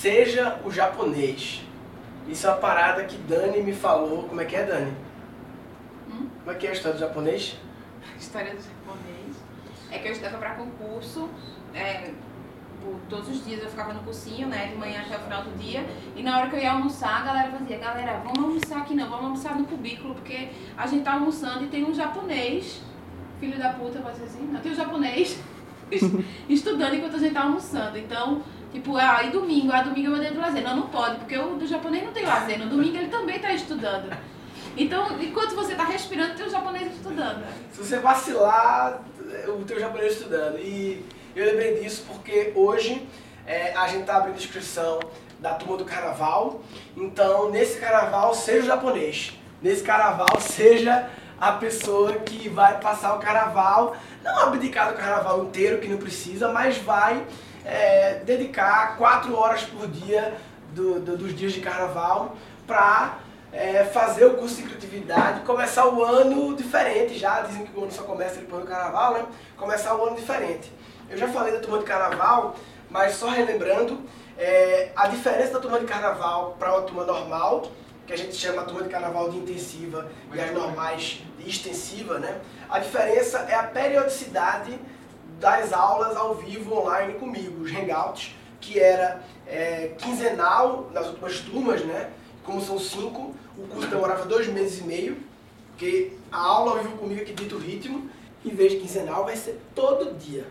seja 0.00 0.58
o 0.64 0.70
japonês. 0.70 1.62
Isso 2.26 2.46
é 2.46 2.50
uma 2.50 2.56
parada 2.56 3.04
que 3.04 3.16
Dani 3.18 3.62
me 3.62 3.74
falou. 3.74 4.24
Como 4.24 4.40
é 4.40 4.44
que 4.46 4.56
é, 4.56 4.64
Dani? 4.64 4.92
Hum? 6.08 6.28
Como 6.38 6.50
é 6.50 6.54
que 6.54 6.66
é 6.66 6.70
a 6.70 6.72
história 6.72 6.96
do 6.96 7.00
japonês? 7.00 7.56
História 8.18 8.54
do 8.54 8.62
japonês. 8.62 9.36
É 9.90 9.98
que 9.98 10.08
eu 10.08 10.12
estudava 10.12 10.38
para 10.38 10.54
concurso. 10.54 11.28
É, 11.74 12.12
todos 13.10 13.28
os 13.28 13.44
dias 13.44 13.62
eu 13.62 13.68
ficava 13.68 13.92
no 13.92 14.00
cursinho, 14.00 14.48
né? 14.48 14.68
De 14.68 14.76
manhã 14.76 15.02
até 15.02 15.16
o 15.16 15.20
final 15.20 15.42
do 15.42 15.58
dia. 15.58 15.84
E 16.16 16.22
na 16.22 16.38
hora 16.38 16.48
que 16.48 16.56
eu 16.56 16.60
ia 16.60 16.72
almoçar, 16.72 17.20
a 17.20 17.24
galera 17.24 17.50
fazia, 17.50 17.78
galera, 17.78 18.22
vamos 18.24 18.38
almoçar 18.38 18.78
aqui 18.78 18.94
não, 18.94 19.10
vamos 19.10 19.24
almoçar 19.24 19.56
no 19.56 19.66
cubículo, 19.66 20.14
porque 20.14 20.48
a 20.78 20.86
gente 20.86 21.04
tá 21.04 21.14
almoçando 21.14 21.64
e 21.64 21.68
tem 21.68 21.84
um 21.84 21.92
japonês, 21.92 22.80
filho 23.38 23.58
da 23.58 23.74
puta, 23.74 24.00
vai 24.00 24.14
ser 24.14 24.24
assim, 24.24 24.48
não, 24.50 24.60
tem 24.60 24.72
um 24.72 24.74
japonês 24.74 25.38
estudando 26.48 26.94
enquanto 26.94 27.16
a 27.16 27.18
gente 27.18 27.34
tá 27.34 27.42
almoçando. 27.42 27.98
Então, 27.98 28.42
tipo, 28.72 28.96
ah, 28.96 29.22
e 29.24 29.30
domingo? 29.30 29.72
Ah, 29.72 29.82
domingo 29.82 30.08
é 30.08 30.10
meu 30.10 30.20
dia 30.20 30.30
de 30.30 30.38
lazer. 30.38 30.62
Não, 30.62 30.76
não 30.76 30.86
pode, 30.88 31.16
porque 31.16 31.36
o 31.36 31.56
do 31.56 31.66
japonês 31.66 32.04
não 32.04 32.12
tem 32.12 32.24
lazer. 32.24 32.58
No 32.58 32.66
domingo 32.66 32.96
ele 32.96 33.08
também 33.08 33.38
tá 33.38 33.52
estudando. 33.52 34.10
Então, 34.76 35.20
enquanto 35.20 35.54
você 35.54 35.74
tá 35.74 35.84
respirando, 35.84 36.34
tem 36.34 36.46
o 36.46 36.50
japonês 36.50 36.92
estudando. 36.92 37.44
Se 37.72 37.78
você 37.78 37.98
vacilar, 37.98 39.00
o 39.48 39.64
teu 39.64 39.78
japonês 39.80 40.12
estudando. 40.14 40.58
E 40.58 41.04
eu 41.34 41.44
lembrei 41.44 41.80
disso 41.80 42.04
porque 42.06 42.52
hoje 42.54 43.06
é, 43.46 43.74
a 43.74 43.88
gente 43.88 44.04
tá 44.04 44.16
abrindo 44.16 44.36
inscrição 44.36 45.00
da 45.38 45.54
turma 45.54 45.76
do 45.76 45.84
carnaval. 45.84 46.62
Então, 46.96 47.50
nesse 47.50 47.78
carnaval, 47.78 48.34
seja 48.34 48.62
o 48.62 48.66
japonês. 48.66 49.38
Nesse 49.60 49.82
carnaval, 49.82 50.40
seja 50.40 51.10
a 51.40 51.52
pessoa 51.52 52.12
que 52.12 52.48
vai 52.48 52.78
passar 52.80 53.14
o 53.14 53.18
carnaval, 53.18 53.96
não 54.22 54.38
abdicar 54.40 54.90
do 54.90 54.96
carnaval 54.96 55.44
inteiro, 55.44 55.78
que 55.78 55.88
não 55.88 55.96
precisa, 55.96 56.52
mas 56.52 56.76
vai 56.78 57.24
é, 57.64 58.20
dedicar 58.24 58.96
quatro 58.96 59.36
horas 59.36 59.62
por 59.62 59.86
dia 59.88 60.34
do, 60.72 61.00
do, 61.00 61.16
dos 61.16 61.34
dias 61.34 61.52
de 61.52 61.60
carnaval 61.60 62.36
para 62.66 63.18
é, 63.52 63.84
fazer 63.84 64.24
o 64.24 64.34
curso 64.34 64.56
de 64.56 64.62
criatividade, 64.62 65.40
começar 65.40 65.88
o 65.88 66.04
ano 66.04 66.54
diferente 66.54 67.18
já, 67.18 67.40
dizem 67.40 67.66
que 67.66 67.78
o 67.78 67.82
ano 67.82 67.92
só 67.92 68.02
começa 68.02 68.36
depois 68.36 68.62
do 68.62 68.68
carnaval, 68.68 69.14
né? 69.14 69.26
Começar 69.56 69.94
o 69.96 70.04
ano 70.04 70.16
diferente. 70.16 70.72
Eu 71.08 71.18
já 71.18 71.28
falei 71.28 71.52
da 71.52 71.58
turma 71.58 71.78
de 71.78 71.84
carnaval, 71.84 72.54
mas 72.88 73.14
só 73.14 73.28
relembrando, 73.28 74.00
é, 74.38 74.90
a 74.94 75.08
diferença 75.08 75.54
da 75.54 75.60
turma 75.60 75.80
de 75.80 75.86
carnaval 75.86 76.56
para 76.58 76.72
uma 76.72 76.82
turma 76.82 77.04
normal, 77.04 77.70
que 78.06 78.12
a 78.12 78.16
gente 78.16 78.34
chama 78.34 78.62
a 78.62 78.64
turma 78.64 78.82
de 78.82 78.88
carnaval 78.88 79.30
de 79.30 79.38
intensiva 79.38 80.10
e 80.32 80.40
as 80.40 80.52
normais 80.52 81.22
de 81.38 81.48
extensiva, 81.48 82.18
né? 82.18 82.40
A 82.68 82.78
diferença 82.78 83.38
é 83.48 83.54
a 83.54 83.64
periodicidade 83.64 84.78
das 85.40 85.72
aulas 85.72 86.16
ao 86.16 86.34
vivo 86.34 86.76
online 86.76 87.14
comigo, 87.14 87.62
os 87.62 87.72
hangouts, 87.72 88.36
que 88.60 88.78
era 88.78 89.22
é, 89.46 89.94
quinzenal 89.98 90.90
nas 90.92 91.06
últimas 91.06 91.40
turmas, 91.40 91.82
né? 91.82 92.10
Como 92.44 92.60
são 92.60 92.78
cinco, 92.78 93.34
o 93.56 93.66
curso 93.66 93.88
demorava 93.88 94.26
dois 94.26 94.46
meses 94.46 94.80
e 94.80 94.84
meio, 94.84 95.16
porque 95.70 96.12
a 96.30 96.38
aula 96.38 96.72
ao 96.72 96.82
vivo 96.82 96.98
comigo 96.98 97.22
é 97.22 97.24
que 97.24 97.32
dita 97.32 97.54
o 97.54 97.58
ritmo, 97.58 98.08
em 98.44 98.50
vez 98.50 98.72
de 98.72 98.78
quinzenal, 98.78 99.24
vai 99.24 99.36
ser 99.36 99.58
todo 99.74 100.14
dia. 100.18 100.46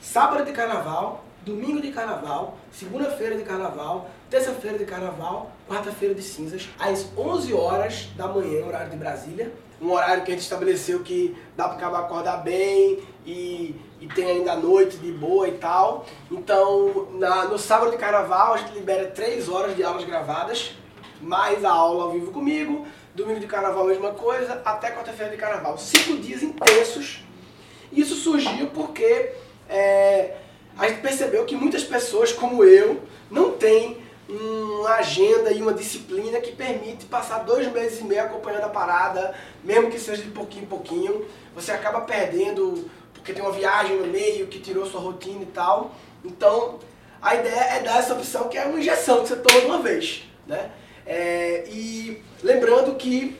Sábado 0.00 0.44
de 0.44 0.52
carnaval, 0.52 1.24
domingo 1.44 1.80
de 1.80 1.92
carnaval, 1.92 2.58
segunda-feira 2.72 3.36
de 3.36 3.44
carnaval, 3.44 4.10
terça-feira 4.30 4.78
de 4.78 4.84
carnaval, 4.84 5.52
quarta-feira 5.68 6.14
de 6.14 6.22
cinzas, 6.22 6.68
às 6.78 7.06
11 7.16 7.52
horas 7.54 8.08
da 8.16 8.26
manhã, 8.26 8.66
horário 8.66 8.90
de 8.90 8.96
Brasília. 8.96 9.52
Um 9.80 9.92
horário 9.92 10.24
que 10.24 10.30
a 10.30 10.34
gente 10.34 10.42
estabeleceu 10.42 11.00
que 11.02 11.36
dá 11.54 11.68
para 11.68 11.76
acabar 11.76 12.00
acordar 12.00 12.38
bem 12.38 12.98
e, 13.26 13.74
e 14.00 14.06
tem 14.06 14.26
ainda 14.26 14.52
a 14.52 14.56
noite 14.56 14.96
de 14.98 15.10
boa 15.12 15.48
e 15.48 15.52
tal. 15.52 16.06
Então, 16.30 17.08
na, 17.12 17.44
no 17.46 17.58
sábado 17.58 17.90
de 17.90 17.96
carnaval, 17.96 18.54
a 18.54 18.56
gente 18.58 18.72
libera 18.72 19.06
3 19.06 19.48
horas 19.48 19.74
de 19.74 19.82
aulas 19.82 20.04
gravadas, 20.04 20.72
mais 21.20 21.64
a 21.64 21.70
aula 21.70 22.04
ao 22.04 22.12
vivo 22.12 22.30
comigo. 22.30 22.86
Domingo 23.14 23.40
de 23.40 23.46
carnaval, 23.46 23.86
mesma 23.86 24.10
coisa, 24.10 24.60
até 24.64 24.90
quarta-feira 24.90 25.32
de 25.32 25.38
carnaval. 25.38 25.78
Cinco 25.78 26.18
dias 26.18 26.42
intensos. 26.42 27.24
Isso 27.90 28.14
surgiu 28.14 28.66
porque 28.68 29.32
é, 29.68 30.36
a 30.76 30.86
gente 30.88 31.00
percebeu 31.00 31.46
que 31.46 31.56
muitas 31.56 31.82
pessoas, 31.82 32.30
como 32.32 32.62
eu, 32.62 33.00
não 33.30 33.52
têm 33.52 34.04
uma 34.28 34.96
agenda 34.96 35.52
e 35.52 35.62
uma 35.62 35.72
disciplina 35.72 36.40
que 36.40 36.52
permite 36.52 37.06
passar 37.06 37.38
dois 37.44 37.70
meses 37.72 38.00
e 38.00 38.04
meio 38.04 38.22
acompanhando 38.22 38.64
a 38.64 38.68
parada, 38.68 39.34
mesmo 39.64 39.90
que 39.90 39.98
seja 39.98 40.22
de 40.22 40.30
pouquinho 40.30 40.64
em 40.64 40.66
pouquinho. 40.66 41.24
Você 41.54 41.72
acaba 41.72 42.02
perdendo 42.02 42.90
porque 43.26 43.32
tem 43.32 43.42
uma 43.42 43.52
viagem 43.52 43.96
no 43.96 44.06
meio 44.06 44.46
que 44.46 44.60
tirou 44.60 44.86
sua 44.86 45.00
rotina 45.00 45.42
e 45.42 45.46
tal. 45.46 45.92
Então, 46.24 46.78
a 47.20 47.34
ideia 47.34 47.60
é 47.72 47.82
dar 47.82 47.98
essa 47.98 48.14
opção 48.14 48.48
que 48.48 48.56
é 48.56 48.64
uma 48.64 48.78
injeção 48.78 49.22
que 49.22 49.28
você 49.28 49.36
toma 49.36 49.60
de 49.60 49.66
uma 49.66 49.82
vez. 49.82 50.22
Né? 50.46 50.70
É, 51.04 51.64
e 51.68 52.22
lembrando 52.40 52.94
que 52.94 53.36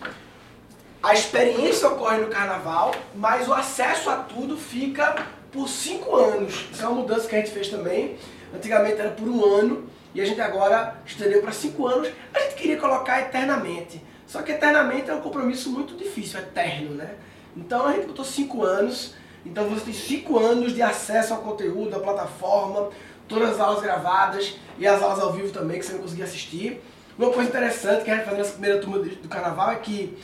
a 1.00 1.14
experiência 1.14 1.86
ocorre 1.86 2.18
no 2.18 2.26
carnaval, 2.26 2.92
mas 3.14 3.46
o 3.46 3.54
acesso 3.54 4.10
a 4.10 4.16
tudo 4.16 4.56
fica 4.56 5.24
por 5.52 5.68
cinco 5.68 6.16
anos. 6.16 6.66
Isso 6.72 6.82
é 6.82 6.88
uma 6.88 7.02
mudança 7.02 7.28
que 7.28 7.36
a 7.36 7.38
gente 7.38 7.52
fez 7.52 7.68
também. 7.68 8.16
Antigamente 8.52 8.98
era 8.98 9.10
por 9.10 9.28
um 9.28 9.44
ano 9.44 9.88
e 10.12 10.20
a 10.20 10.24
gente 10.24 10.40
agora 10.40 11.00
estendeu 11.06 11.40
para 11.42 11.52
cinco 11.52 11.86
anos. 11.86 12.08
A 12.34 12.40
gente 12.40 12.56
queria 12.56 12.76
colocar 12.76 13.20
eternamente. 13.20 14.02
Só 14.26 14.42
que 14.42 14.50
eternamente 14.50 15.10
é 15.10 15.14
um 15.14 15.20
compromisso 15.20 15.70
muito 15.70 15.94
difícil, 15.94 16.40
eterno, 16.40 16.90
né? 16.90 17.14
Então 17.56 17.86
a 17.86 17.92
gente 17.92 18.08
botou 18.08 18.24
cinco 18.24 18.64
anos. 18.64 19.14
Então 19.46 19.68
você 19.68 19.86
tem 19.86 19.94
cinco 19.94 20.38
anos 20.38 20.74
de 20.74 20.82
acesso 20.82 21.32
ao 21.32 21.40
conteúdo, 21.40 21.94
à 21.96 22.00
plataforma, 22.00 22.90
todas 23.28 23.50
as 23.50 23.60
aulas 23.60 23.82
gravadas 23.82 24.56
e 24.78 24.86
as 24.86 25.02
aulas 25.02 25.20
ao 25.20 25.32
vivo 25.32 25.52
também 25.52 25.78
que 25.78 25.86
você 25.86 25.92
não 25.92 26.00
conseguia 26.00 26.24
assistir. 26.24 26.82
Uma 27.18 27.30
coisa 27.30 27.48
interessante 27.48 28.04
que 28.04 28.10
a 28.10 28.16
gente 28.16 28.26
faz 28.26 28.36
nessa 28.36 28.52
primeira 28.52 28.78
turma 28.78 28.98
do 28.98 29.28
carnaval 29.28 29.70
é 29.70 29.76
que 29.76 30.18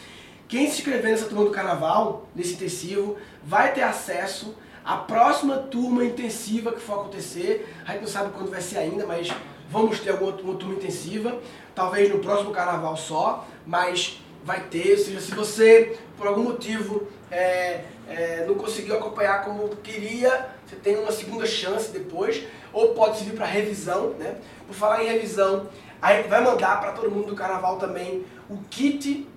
quem 0.48 0.66
se 0.66 0.78
inscrever 0.78 1.10
nessa 1.10 1.26
turma 1.26 1.44
do 1.44 1.50
carnaval, 1.50 2.28
nesse 2.34 2.54
intensivo, 2.54 3.16
vai 3.42 3.72
ter 3.72 3.82
acesso 3.82 4.54
a 4.84 4.96
próxima 4.96 5.56
turma 5.56 6.04
intensiva 6.04 6.72
que 6.72 6.80
for 6.80 7.00
acontecer, 7.00 7.72
a 7.86 7.92
gente 7.92 8.02
não 8.02 8.08
sabe 8.08 8.32
quando 8.32 8.50
vai 8.50 8.60
ser 8.60 8.78
ainda, 8.78 9.06
mas 9.06 9.32
vamos 9.70 10.00
ter 10.00 10.10
alguma 10.10 10.32
uma 10.32 10.54
turma 10.56 10.74
intensiva, 10.74 11.38
talvez 11.74 12.12
no 12.12 12.18
próximo 12.18 12.50
carnaval 12.50 12.96
só, 12.96 13.46
mas 13.64 14.20
vai 14.44 14.60
ter, 14.64 14.90
ou 14.90 14.98
seja, 14.98 15.20
se 15.20 15.34
você 15.34 15.96
por 16.18 16.26
algum 16.26 16.42
motivo 16.42 17.06
é, 17.30 17.84
é, 18.16 18.44
não 18.46 18.54
conseguiu 18.54 18.96
acompanhar 18.96 19.44
como 19.44 19.68
queria, 19.76 20.50
você 20.66 20.76
tem 20.76 20.96
uma 20.96 21.12
segunda 21.12 21.46
chance 21.46 21.90
depois, 21.90 22.42
ou 22.72 22.94
pode 22.94 23.18
servir 23.18 23.36
para 23.36 23.46
revisão, 23.46 24.10
né? 24.18 24.36
Por 24.66 24.74
falar 24.74 25.02
em 25.02 25.08
revisão, 25.08 25.68
a 26.00 26.14
gente 26.14 26.28
vai 26.28 26.42
mandar 26.42 26.80
para 26.80 26.92
todo 26.92 27.10
mundo 27.10 27.28
do 27.28 27.36
carnaval 27.36 27.78
também 27.78 28.24
o 28.48 28.58
kit 28.70 29.28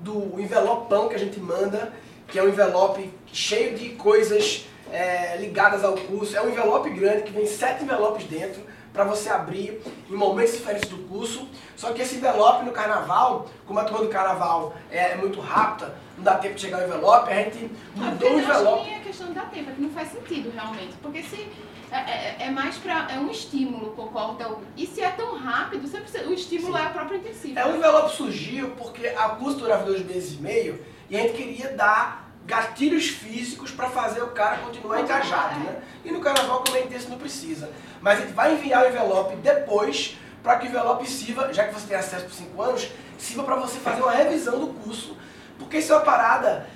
do 0.00 0.40
envelopão 0.40 1.08
que 1.08 1.14
a 1.14 1.18
gente 1.18 1.40
manda, 1.40 1.92
que 2.28 2.38
é 2.38 2.42
um 2.42 2.48
envelope 2.48 3.12
cheio 3.32 3.76
de 3.76 3.90
coisas 3.90 4.66
é, 4.92 5.36
ligadas 5.36 5.84
ao 5.84 5.94
curso. 5.94 6.36
É 6.36 6.42
um 6.42 6.50
envelope 6.50 6.90
grande 6.90 7.22
que 7.22 7.32
vem 7.32 7.46
sete 7.46 7.84
envelopes 7.84 8.24
dentro 8.26 8.62
para 8.98 9.04
você 9.04 9.28
abrir 9.28 9.80
em 10.10 10.12
momentos 10.12 10.54
diferentes 10.54 10.88
do 10.90 10.98
curso. 11.08 11.48
Só 11.76 11.92
que 11.92 12.02
esse 12.02 12.16
envelope 12.16 12.64
no 12.64 12.72
carnaval, 12.72 13.48
como 13.64 13.78
a 13.78 13.84
turma 13.84 14.04
do 14.04 14.10
carnaval 14.10 14.74
é, 14.90 15.12
é 15.12 15.14
muito 15.14 15.40
rápida, 15.40 15.94
não 16.16 16.24
dá 16.24 16.36
tempo 16.36 16.56
de 16.56 16.62
chegar 16.62 16.80
o 16.80 16.84
envelope, 16.84 17.30
a 17.30 17.36
gente 17.36 17.70
mudou 17.94 18.34
o 18.34 18.40
envelope. 18.40 18.88
Que 18.88 18.94
é 18.94 18.98
questão 18.98 19.28
de 19.28 19.34
dar 19.34 19.48
tempo, 19.50 19.70
é 19.70 19.74
que 19.74 19.80
não 19.80 19.90
faz 19.90 20.08
sentido 20.08 20.50
realmente. 20.52 20.96
Porque 21.00 21.22
se 21.22 21.48
é, 21.92 21.96
é, 21.96 22.36
é 22.40 22.50
mais 22.50 22.76
para 22.78 23.06
é 23.12 23.20
um 23.20 23.30
estímulo, 23.30 23.92
concorda? 23.92 24.50
E 24.76 24.84
se 24.84 25.00
é 25.00 25.10
tão 25.10 25.38
rápido, 25.38 25.86
você 25.86 26.00
precisa, 26.00 26.28
o 26.28 26.34
estímulo 26.34 26.76
Sim. 26.76 26.82
é 26.82 26.86
a 26.86 26.90
própria 26.90 27.18
intensiva. 27.18 27.60
É, 27.60 27.66
o 27.66 27.76
envelope 27.76 28.16
surgiu 28.16 28.70
porque 28.70 29.06
a 29.06 29.28
curso 29.28 29.58
durava 29.58 29.84
dois 29.84 30.04
meses 30.04 30.36
e 30.36 30.42
meio 30.42 30.84
e 31.08 31.16
a 31.16 31.20
gente 31.20 31.34
queria 31.34 31.72
dar 31.76 32.27
gatilhos 32.48 33.08
físicos 33.08 33.70
para 33.70 33.90
fazer 33.90 34.22
o 34.22 34.28
cara 34.28 34.56
continuar 34.56 35.02
engajado, 35.02 35.60
né? 35.60 35.82
E 36.02 36.10
no 36.10 36.18
carnaval, 36.18 36.64
como 36.64 36.78
é 36.78 36.80
intenso, 36.80 37.10
não 37.10 37.18
precisa. 37.18 37.70
Mas 38.00 38.20
ele 38.20 38.32
vai 38.32 38.54
enviar 38.54 38.84
o 38.84 38.88
envelope 38.88 39.36
depois 39.36 40.16
para 40.42 40.56
que 40.56 40.66
o 40.66 40.70
envelope 40.70 41.06
sirva, 41.06 41.52
já 41.52 41.66
que 41.68 41.74
você 41.74 41.86
tem 41.86 41.96
acesso 41.98 42.24
por 42.24 42.32
5 42.32 42.62
anos, 42.62 42.88
sirva 43.18 43.42
para 43.44 43.56
você 43.56 43.78
fazer 43.78 44.00
uma 44.00 44.12
revisão 44.12 44.58
do 44.58 44.68
curso. 44.68 45.14
Porque 45.58 45.76
isso 45.76 45.92
é 45.92 45.96
uma 45.96 46.04
parada 46.06 46.66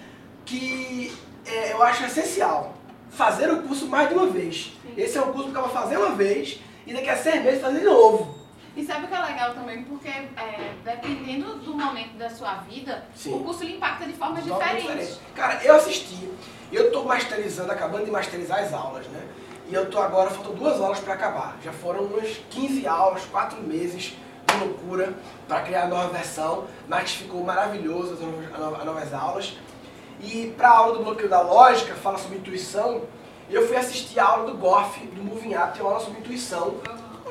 que 0.44 1.10
é, 1.46 1.72
eu 1.72 1.82
acho 1.82 2.04
essencial. 2.04 2.74
Fazer 3.10 3.50
o 3.50 3.62
curso 3.62 3.86
mais 3.86 4.10
de 4.10 4.14
uma 4.14 4.26
vez. 4.26 4.74
Esse 4.94 5.16
é 5.16 5.22
um 5.22 5.32
curso 5.32 5.50
que 5.50 5.56
eu 5.56 5.62
vou 5.62 5.70
fazer 5.70 5.96
uma 5.96 6.14
vez 6.14 6.60
e 6.86 6.92
daqui 6.92 7.08
a 7.08 7.16
seis 7.16 7.42
meses 7.42 7.62
fazer 7.62 7.78
de 7.78 7.86
novo. 7.86 8.41
E 8.74 8.84
sabe 8.84 9.04
o 9.04 9.08
que 9.08 9.14
é 9.14 9.20
legal 9.20 9.52
também? 9.52 9.84
Porque 9.84 10.08
é, 10.08 10.74
dependendo 10.82 11.56
do 11.56 11.74
momento 11.74 12.16
da 12.16 12.30
sua 12.30 12.54
vida, 12.54 13.04
Sim. 13.14 13.34
o 13.34 13.44
curso 13.44 13.64
lhe 13.64 13.76
impacta 13.76 14.06
de 14.06 14.14
formas 14.14 14.44
diferentes. 14.44 14.82
Diferente. 14.82 15.20
Cara, 15.34 15.62
eu 15.62 15.74
assisti, 15.74 16.30
eu 16.72 16.86
estou 16.86 17.04
masterizando, 17.04 17.70
acabando 17.70 18.06
de 18.06 18.10
masterizar 18.10 18.60
as 18.60 18.72
aulas, 18.72 19.06
né? 19.08 19.28
E 19.68 19.74
eu 19.74 19.90
tô 19.90 19.98
agora, 19.98 20.30
faltam 20.30 20.54
duas 20.54 20.80
aulas 20.80 21.00
para 21.00 21.14
acabar. 21.14 21.56
Já 21.62 21.72
foram 21.72 22.04
umas 22.04 22.38
15 22.50 22.86
aulas, 22.86 23.24
4 23.26 23.60
meses 23.62 24.14
de 24.46 24.56
loucura 24.58 25.14
para 25.46 25.60
criar 25.62 25.84
a 25.84 25.88
nova 25.88 26.08
versão, 26.08 26.66
mas 26.88 27.12
ficou 27.12 27.44
maravilhoso 27.44 28.14
as 28.14 28.20
novas, 28.20 28.80
as 28.80 28.84
novas 28.86 29.14
aulas. 29.14 29.56
E 30.20 30.52
para 30.56 30.68
a 30.68 30.78
aula 30.78 30.98
do 30.98 31.04
bloqueio 31.04 31.28
da 31.28 31.42
lógica, 31.42 31.94
fala 31.94 32.16
sobre 32.16 32.38
intuição, 32.38 33.02
eu 33.50 33.66
fui 33.66 33.76
assistir 33.76 34.18
a 34.18 34.24
aula 34.24 34.50
do 34.50 34.56
Goff, 34.56 34.98
do 35.06 35.22
Moving 35.22 35.54
Up, 35.56 35.72
tem 35.72 35.82
uma 35.82 35.90
aula 35.90 36.00
sobre 36.00 36.20
intuição 36.20 36.76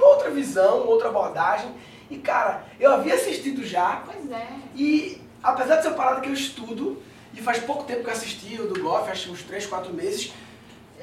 uma 0.02 0.10
outra 0.14 0.30
visão, 0.30 0.78
uma 0.82 0.92
outra 0.92 1.10
abordagem. 1.10 1.70
E 2.10 2.18
cara, 2.18 2.66
eu 2.80 2.92
havia 2.92 3.14
assistido 3.14 3.64
já. 3.66 4.04
Pois 4.06 4.30
é. 4.32 4.48
E 4.76 5.22
apesar 5.42 5.78
de 5.78 5.84
ser 5.84 5.88
uma 5.90 5.98
parada 5.98 6.22
que 6.22 6.30
eu 6.30 6.34
estudo, 6.34 7.02
e 7.34 7.42
faz 7.42 7.60
pouco 7.60 7.84
tempo 7.86 8.04
que 8.04 8.10
eu 8.10 8.14
assisti 8.14 8.60
o 8.60 8.68
do 8.68 8.82
golfe, 8.82 9.10
acho 9.10 9.26
que 9.28 9.32
uns 9.32 9.44
3, 9.44 9.66
4 9.66 9.94
meses, 9.94 10.34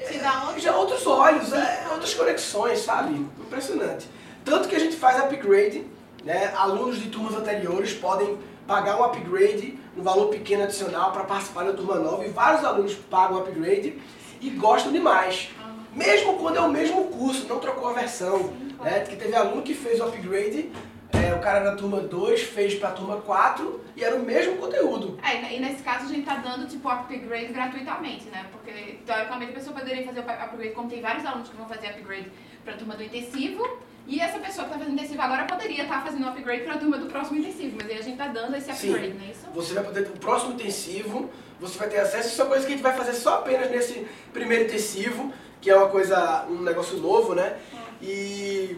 Se 0.07 0.17
dá 0.19 0.43
outro- 0.45 0.59
já 0.61 0.73
outros 0.77 1.05
olhos, 1.07 1.51
é, 1.51 1.87
outras 1.91 2.13
conexões, 2.13 2.79
sabe? 2.79 3.15
Impressionante. 3.39 4.07
Tanto 4.45 4.69
que 4.69 4.75
a 4.75 4.79
gente 4.79 4.95
faz 4.95 5.19
upgrade, 5.19 5.85
né? 6.23 6.53
Alunos 6.55 6.99
de 7.01 7.09
turmas 7.09 7.35
anteriores 7.35 7.93
podem 7.93 8.37
pagar 8.65 8.97
um 8.97 9.03
upgrade, 9.03 9.77
um 9.97 10.01
valor 10.01 10.27
pequeno 10.29 10.63
adicional 10.63 11.11
para 11.11 11.23
participar 11.25 11.65
da 11.65 11.73
turma 11.73 11.95
nova 11.95 12.23
e 12.25 12.29
vários 12.29 12.63
alunos 12.63 12.93
pagam 13.09 13.39
upgrade 13.39 13.99
e 14.39 14.49
gostam 14.51 14.91
demais. 14.93 15.49
Mesmo 15.93 16.37
quando 16.37 16.57
é 16.57 16.61
o 16.61 16.69
mesmo 16.69 17.05
curso, 17.05 17.47
não 17.47 17.59
trocou 17.59 17.89
a 17.89 17.93
versão. 17.93 18.53
Né? 18.81 19.01
Que 19.01 19.15
teve 19.15 19.35
aluno 19.35 19.61
que 19.61 19.73
fez 19.73 19.99
o 19.99 20.05
upgrade, 20.05 20.71
é, 21.11 21.33
o 21.33 21.39
cara 21.39 21.59
da 21.59 21.75
turma 21.75 21.99
2 21.99 22.43
fez 22.43 22.75
para 22.75 22.89
a 22.89 22.91
turma 22.91 23.17
4 23.17 23.81
e 23.95 24.03
era 24.03 24.15
o 24.15 24.19
mesmo 24.19 24.57
conteúdo. 24.57 25.19
É, 25.23 25.55
e 25.55 25.59
nesse 25.59 25.83
caso 25.83 26.05
a 26.05 26.07
gente 26.07 26.23
tá 26.23 26.35
dando 26.35 26.67
tipo 26.67 26.87
upgrade 26.87 27.51
gratuitamente, 27.51 28.25
né? 28.25 28.45
Porque 28.51 28.99
teoricamente 29.05 29.51
a 29.51 29.55
pessoa 29.55 29.77
poderia 29.77 30.05
fazer 30.05 30.19
o 30.19 30.23
upgrade, 30.23 30.73
como 30.73 30.89
tem 30.89 31.01
vários 31.01 31.25
alunos 31.25 31.49
que 31.49 31.57
vão 31.57 31.67
fazer 31.67 31.87
upgrade 31.87 32.31
pra 32.63 32.73
turma 32.73 32.95
do 32.95 33.03
intensivo, 33.03 33.67
e 34.07 34.19
essa 34.19 34.39
pessoa 34.39 34.65
que 34.65 34.73
tá 34.73 34.79
fazendo 34.79 34.93
intensivo 34.93 35.21
agora 35.21 35.45
poderia 35.45 35.83
estar 35.83 36.01
fazendo 36.03 36.25
um 36.25 36.29
upgrade 36.29 36.63
pra 36.63 36.77
turma 36.77 36.97
do 36.97 37.07
próximo 37.07 37.39
intensivo, 37.39 37.77
mas 37.79 37.89
aí 37.89 37.97
a 37.97 38.01
gente 38.01 38.17
tá 38.17 38.27
dando 38.27 38.55
esse 38.55 38.73
Sim. 38.73 38.91
upgrade, 38.91 39.13
não 39.13 39.25
é 39.25 39.31
isso? 39.31 39.47
Você 39.53 39.73
vai 39.73 39.83
poder 39.83 40.01
o 40.01 40.19
próximo 40.19 40.53
intensivo, 40.53 41.29
você 41.59 41.77
vai 41.77 41.89
ter 41.89 41.99
acesso, 41.99 42.29
isso 42.29 42.41
é 42.41 42.45
coisa 42.45 42.65
que 42.65 42.73
a 42.73 42.75
gente 42.75 42.83
vai 42.83 42.95
fazer 42.95 43.13
só 43.13 43.35
apenas 43.35 43.69
nesse 43.69 44.07
primeiro 44.31 44.65
intensivo, 44.65 45.33
que 45.61 45.69
é 45.69 45.75
uma 45.75 45.89
coisa, 45.89 46.45
um 46.49 46.61
negócio 46.61 46.97
novo, 46.97 47.35
né? 47.35 47.57
E 48.01 48.77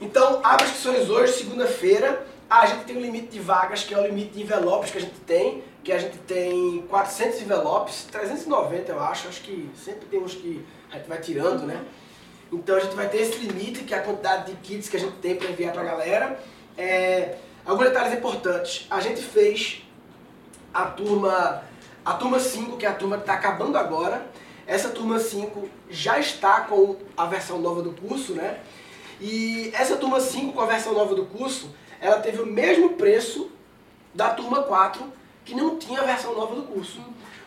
então 0.00 0.40
abre 0.42 0.64
as 0.64 0.70
inscrições 0.70 1.08
hoje, 1.08 1.32
segunda-feira. 1.34 2.26
Ah, 2.48 2.62
a 2.62 2.66
gente 2.66 2.84
tem 2.84 2.96
um 2.96 3.00
limite 3.00 3.28
de 3.28 3.38
vagas, 3.38 3.84
que 3.84 3.94
é 3.94 3.98
o 3.98 4.06
limite 4.06 4.32
de 4.32 4.42
envelopes 4.42 4.90
que 4.90 4.98
a 4.98 5.00
gente 5.00 5.20
tem, 5.20 5.62
que 5.82 5.92
a 5.92 5.98
gente 5.98 6.18
tem 6.18 6.84
400 6.88 7.40
envelopes, 7.42 8.04
390 8.10 8.92
eu 8.92 9.00
acho, 9.00 9.28
acho 9.28 9.40
que 9.42 9.70
sempre 9.74 10.06
tem 10.06 10.20
uns 10.20 10.34
que 10.34 10.64
a 10.90 10.96
gente 10.96 11.08
vai 11.08 11.18
tirando, 11.20 11.62
né? 11.66 11.82
Então 12.52 12.76
a 12.76 12.80
gente 12.80 12.94
vai 12.94 13.08
ter 13.08 13.22
esse 13.22 13.38
limite, 13.38 13.84
que 13.84 13.94
é 13.94 13.98
a 13.98 14.02
quantidade 14.02 14.50
de 14.50 14.56
kits 14.58 14.88
que 14.88 14.96
a 14.96 15.00
gente 15.00 15.14
tem 15.16 15.36
para 15.36 15.48
enviar 15.48 15.72
para 15.72 15.82
a 15.82 15.84
galera. 15.84 16.38
É, 16.76 17.36
alguns 17.64 17.86
detalhes 17.86 18.12
importantes. 18.12 18.86
A 18.90 19.00
gente 19.00 19.22
fez 19.22 19.82
a 20.74 20.84
turma, 20.84 21.62
a 22.04 22.14
turma 22.14 22.40
5, 22.40 22.76
que 22.76 22.86
é 22.86 22.88
a 22.88 22.94
turma 22.94 23.16
que 23.16 23.22
está 23.22 23.34
acabando 23.34 23.78
agora. 23.78 24.26
Essa 24.66 24.88
turma 24.90 25.18
5 25.18 25.68
já 25.90 26.18
está 26.18 26.62
com 26.62 26.96
a 27.16 27.26
versão 27.26 27.58
nova 27.58 27.82
do 27.82 27.92
curso, 27.92 28.34
né? 28.34 28.60
E 29.20 29.70
essa 29.74 29.96
turma 29.96 30.20
5 30.20 30.52
com 30.52 30.60
a 30.60 30.66
versão 30.66 30.92
nova 30.94 31.14
do 31.14 31.26
curso, 31.26 31.70
ela 32.00 32.18
teve 32.18 32.40
o 32.40 32.46
mesmo 32.46 32.90
preço 32.90 33.50
da 34.14 34.30
turma 34.30 34.62
4, 34.62 35.04
que 35.44 35.54
não 35.54 35.78
tinha 35.78 36.00
a 36.00 36.04
versão 36.04 36.34
nova 36.34 36.54
do 36.54 36.62
curso. 36.62 37.00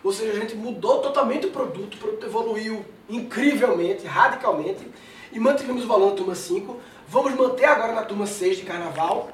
Ou 0.04 0.14
seja, 0.14 0.32
a 0.34 0.40
gente 0.40 0.56
mudou 0.56 1.00
totalmente 1.00 1.48
o 1.48 1.52
produto, 1.52 1.96
o 1.96 1.98
produto 1.98 2.26
evoluiu 2.26 2.86
incrivelmente, 3.10 4.06
radicalmente, 4.06 4.88
e 5.32 5.40
mantivemos 5.40 5.84
o 5.84 5.88
valor 5.88 6.12
na 6.12 6.16
turma 6.16 6.36
5. 6.36 6.80
Vamos 7.08 7.34
manter 7.34 7.66
agora 7.66 7.94
na 7.94 8.04
turma 8.04 8.26
6 8.26 8.58
de 8.58 8.64
carnaval, 8.64 9.32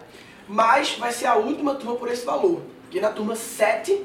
mas 0.47 0.97
vai 0.97 1.11
ser 1.11 1.27
a 1.27 1.35
última 1.35 1.75
turma 1.75 1.95
por 1.95 2.09
esse 2.09 2.25
valor. 2.25 2.61
Porque 2.83 2.99
na 2.99 3.09
turma 3.09 3.35
7, 3.35 4.03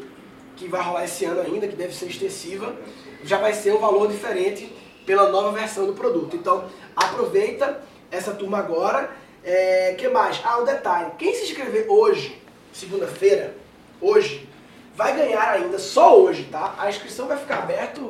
que 0.56 0.66
vai 0.66 0.82
rolar 0.82 1.04
esse 1.04 1.24
ano 1.24 1.40
ainda, 1.40 1.68
que 1.68 1.76
deve 1.76 1.94
ser 1.94 2.06
extensiva, 2.06 2.74
já 3.22 3.38
vai 3.38 3.52
ser 3.52 3.72
um 3.74 3.78
valor 3.78 4.08
diferente 4.08 4.74
pela 5.04 5.30
nova 5.30 5.52
versão 5.52 5.86
do 5.86 5.92
produto. 5.92 6.34
Então, 6.36 6.64
aproveita 6.96 7.80
essa 8.10 8.32
turma 8.32 8.58
agora. 8.58 9.10
É, 9.44 9.94
que 9.96 10.08
mais? 10.08 10.40
Ah, 10.44 10.58
um 10.58 10.64
detalhe. 10.64 11.12
Quem 11.18 11.32
se 11.34 11.44
inscrever 11.44 11.86
hoje, 11.88 12.42
segunda-feira, 12.72 13.54
hoje, 14.00 14.48
vai 14.96 15.14
ganhar 15.14 15.50
ainda, 15.50 15.78
só 15.78 16.18
hoje, 16.18 16.48
tá? 16.50 16.74
A 16.78 16.88
inscrição 16.88 17.28
vai 17.28 17.36
ficar 17.36 17.58
aberta 17.58 18.00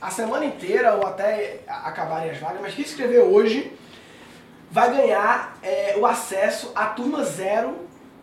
a 0.00 0.10
semana 0.10 0.44
inteira 0.44 0.94
ou 0.94 1.06
até 1.06 1.60
acabarem 1.66 2.30
as 2.30 2.38
vagas, 2.38 2.60
mas 2.60 2.74
quem 2.74 2.84
se 2.84 2.90
inscrever 2.90 3.22
hoje 3.22 3.72
vai 4.70 4.94
ganhar 4.94 5.58
é, 5.62 5.96
o 5.96 6.04
acesso 6.04 6.70
à 6.74 6.86
turma 6.86 7.24
zero 7.24 7.74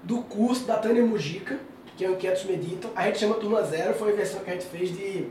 do 0.04 0.22
curso 0.22 0.66
da 0.66 0.78
Tânia 0.78 1.04
Mujica, 1.04 1.60
que 1.98 2.06
é 2.06 2.10
o 2.10 2.14
Inquietos 2.14 2.44
Meditam. 2.46 2.92
A 2.96 3.06
gente 3.06 3.20
chama 3.20 3.36
turma 3.36 3.64
zero, 3.64 3.94
foi 3.94 4.12
a 4.12 4.16
versão 4.16 4.42
que 4.42 4.50
a 4.50 4.54
gente 4.54 4.66
fez 4.66 4.96
de. 4.96 5.28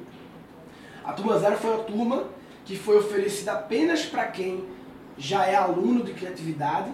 A 1.05 1.12
turma 1.12 1.38
zero 1.38 1.56
foi 1.56 1.70
uma 1.70 1.82
turma 1.85 2.25
que 2.64 2.76
foi 2.76 2.99
oferecida 2.99 3.53
apenas 3.53 4.05
para 4.05 4.26
quem 4.26 4.64
já 5.19 5.47
é 5.47 5.55
aluno 5.55 6.05
de 6.05 6.12
criatividade. 6.12 6.91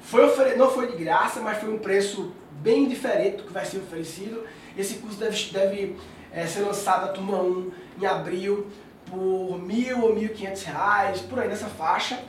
Foi 0.00 0.24
ofere... 0.24 0.56
Não 0.56 0.70
foi 0.70 0.90
de 0.90 0.96
graça, 0.96 1.40
mas 1.40 1.58
foi 1.58 1.72
um 1.72 1.78
preço 1.78 2.32
bem 2.60 2.88
diferente 2.88 3.38
do 3.38 3.44
que 3.44 3.52
vai 3.52 3.64
ser 3.64 3.78
oferecido. 3.78 4.44
Esse 4.76 4.94
curso 4.94 5.18
deve, 5.18 5.50
deve 5.50 5.96
eh, 6.32 6.46
ser 6.46 6.60
lançado 6.60 7.04
a 7.04 7.08
turma 7.08 7.40
1 7.40 7.70
em 8.00 8.06
abril 8.06 8.66
por 9.06 9.58
mil 9.58 10.02
ou 10.02 10.14
mil 10.14 10.28
quinhentos 10.30 10.62
reais, 10.62 11.20
por 11.20 11.38
aí 11.38 11.48
nessa 11.48 11.66
faixa. 11.66 12.20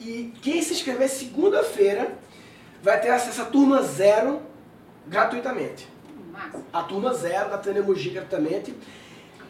E 0.00 0.32
quem 0.42 0.60
se 0.62 0.72
inscrever 0.72 1.08
segunda-feira 1.08 2.16
vai 2.82 3.00
ter 3.00 3.10
acesso 3.10 3.42
à 3.42 3.44
turma 3.44 3.82
zero 3.82 4.40
gratuitamente. 5.06 5.86
A 6.72 6.82
turma 6.82 7.12
zero 7.14 7.50
da 7.50 7.58
Tânia 7.58 7.82
Muji 7.82 8.10
gratuitamente. 8.10 8.74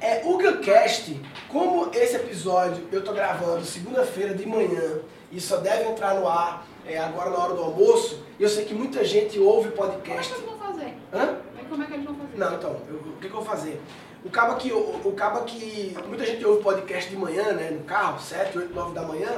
É, 0.00 0.22
o 0.24 0.36
Guncast, 0.36 1.20
como 1.48 1.90
esse 1.94 2.16
episódio 2.16 2.88
eu 2.90 3.04
tô 3.04 3.12
gravando 3.12 3.64
segunda-feira 3.64 4.34
de 4.34 4.44
manhã 4.44 4.98
e 5.30 5.40
só 5.40 5.58
deve 5.58 5.84
entrar 5.88 6.14
no 6.16 6.26
ar 6.28 6.66
é, 6.84 6.98
agora 6.98 7.30
na 7.30 7.38
hora 7.38 7.54
do 7.54 7.62
almoço, 7.62 8.24
eu 8.40 8.48
sei 8.48 8.64
que 8.64 8.74
muita 8.74 9.04
gente 9.04 9.38
ouve 9.38 9.70
Como 9.70 9.84
é 9.86 9.90
que 9.94 9.96
podcast. 10.00 10.32
eles 10.34 10.44
vão 10.44 10.58
fazer? 10.58 10.94
Hã? 11.12 11.36
Como 11.68 11.82
é 11.82 11.86
que 11.86 11.92
eles 11.94 12.04
vão 12.04 12.16
fazer? 12.16 12.36
Não, 12.36 12.54
então, 12.54 12.76
eu- 12.88 12.96
o 12.96 13.12
que, 13.20 13.28
que 13.28 13.34
eu 13.34 13.40
vou 13.40 13.44
fazer? 13.44 13.80
O 14.24 14.30
cabo 14.30 14.56
que, 14.56 14.72
o, 14.72 14.78
o 15.04 15.12
cabo 15.12 15.44
que 15.44 15.96
muita 16.08 16.26
gente 16.26 16.44
ouve 16.44 16.62
podcast 16.62 17.08
de 17.08 17.16
manhã, 17.16 17.52
né, 17.52 17.70
no 17.70 17.84
carro, 17.84 18.20
7, 18.20 18.58
8, 18.58 18.74
9 18.74 18.94
da 18.94 19.02
manhã, 19.02 19.30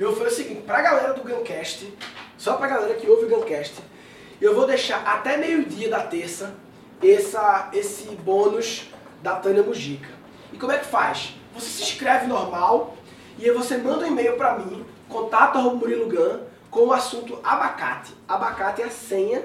eu 0.00 0.08
vou 0.08 0.16
fazer 0.16 0.30
o 0.30 0.34
seguinte, 0.34 0.62
pra 0.62 0.80
galera 0.80 1.12
do 1.12 1.22
Guncast, 1.22 1.92
só 2.38 2.54
pra 2.56 2.66
galera 2.68 2.94
que 2.94 3.06
ouve 3.08 3.26
o 3.26 3.28
Guncast, 3.28 3.74
eu 4.40 4.54
vou 4.54 4.66
deixar 4.66 5.02
até 5.06 5.36
meio-dia 5.36 5.88
da 5.90 6.00
terça 6.00 6.54
essa, 7.02 7.70
esse 7.72 8.08
bônus 8.16 8.88
da 9.22 9.36
Tânia 9.36 9.62
Mujica. 9.62 10.10
E 10.52 10.58
como 10.58 10.72
é 10.72 10.78
que 10.78 10.86
faz? 10.86 11.34
Você 11.54 11.68
se 11.68 11.82
inscreve 11.82 12.26
normal 12.26 12.96
e 13.38 13.44
aí 13.44 13.50
você 13.50 13.76
manda 13.76 14.04
um 14.04 14.08
e-mail 14.08 14.36
pra 14.36 14.58
mim, 14.58 14.84
contato 15.08 15.58
Gun, 15.58 16.40
com 16.70 16.86
o 16.86 16.92
assunto 16.92 17.38
abacate. 17.42 18.14
Abacate 18.26 18.82
é 18.82 18.86
a 18.86 18.90
senha 18.90 19.42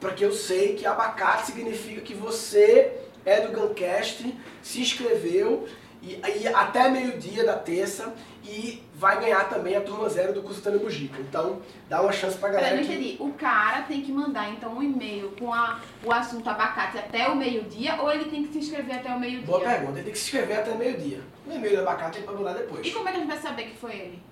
para 0.00 0.12
que 0.12 0.24
eu 0.24 0.32
sei 0.32 0.74
que 0.74 0.86
abacate 0.86 1.46
significa 1.46 2.00
que 2.00 2.14
você 2.14 2.92
é 3.24 3.40
do 3.40 3.52
Guncast, 3.52 4.34
se 4.62 4.80
inscreveu 4.80 5.66
e, 6.02 6.20
e 6.42 6.48
até 6.48 6.88
meio-dia 6.88 7.44
da 7.44 7.56
terça 7.56 8.14
e 8.44 8.82
vai 8.98 9.20
ganhar 9.20 9.48
também 9.48 9.76
a 9.76 9.80
turma 9.80 10.08
zero 10.08 10.32
do 10.32 10.42
curso 10.42 10.60
Tânia 10.60 10.80
Mujica. 10.80 11.20
Então, 11.20 11.62
dá 11.88 12.02
uma 12.02 12.10
chance 12.12 12.36
pra 12.36 12.48
galera 12.48 12.76
não 12.76 12.82
que... 12.84 12.92
entendi. 12.92 13.16
O 13.20 13.32
cara 13.32 13.82
tem 13.82 14.02
que 14.02 14.10
mandar 14.12 14.50
então 14.50 14.72
um 14.76 14.82
e-mail 14.82 15.32
com 15.38 15.54
a, 15.54 15.78
o 16.04 16.12
assunto 16.12 16.48
abacate 16.50 16.98
até 16.98 17.28
o 17.28 17.36
meio-dia 17.36 17.94
ou 18.02 18.12
ele 18.12 18.24
tem 18.26 18.44
que 18.44 18.52
se 18.52 18.58
inscrever 18.58 18.96
até 18.96 19.14
o 19.14 19.18
meio-dia? 19.20 19.46
Boa 19.46 19.60
pergunta, 19.60 19.92
ele 19.92 20.02
tem 20.02 20.12
que 20.12 20.18
se 20.18 20.24
inscrever 20.26 20.58
até 20.58 20.74
meio-dia. 20.74 21.20
O 21.46 21.52
e-mail 21.52 21.76
do 21.76 21.82
abacate 21.82 22.18
ele 22.18 22.26
pode 22.26 22.38
mandar 22.38 22.54
depois. 22.54 22.86
E 22.86 22.90
como 22.90 23.08
é 23.08 23.12
que 23.12 23.16
a 23.18 23.20
gente 23.20 23.28
vai 23.28 23.38
saber 23.38 23.62
que 23.64 23.76
foi 23.76 23.92
ele? 23.92 24.22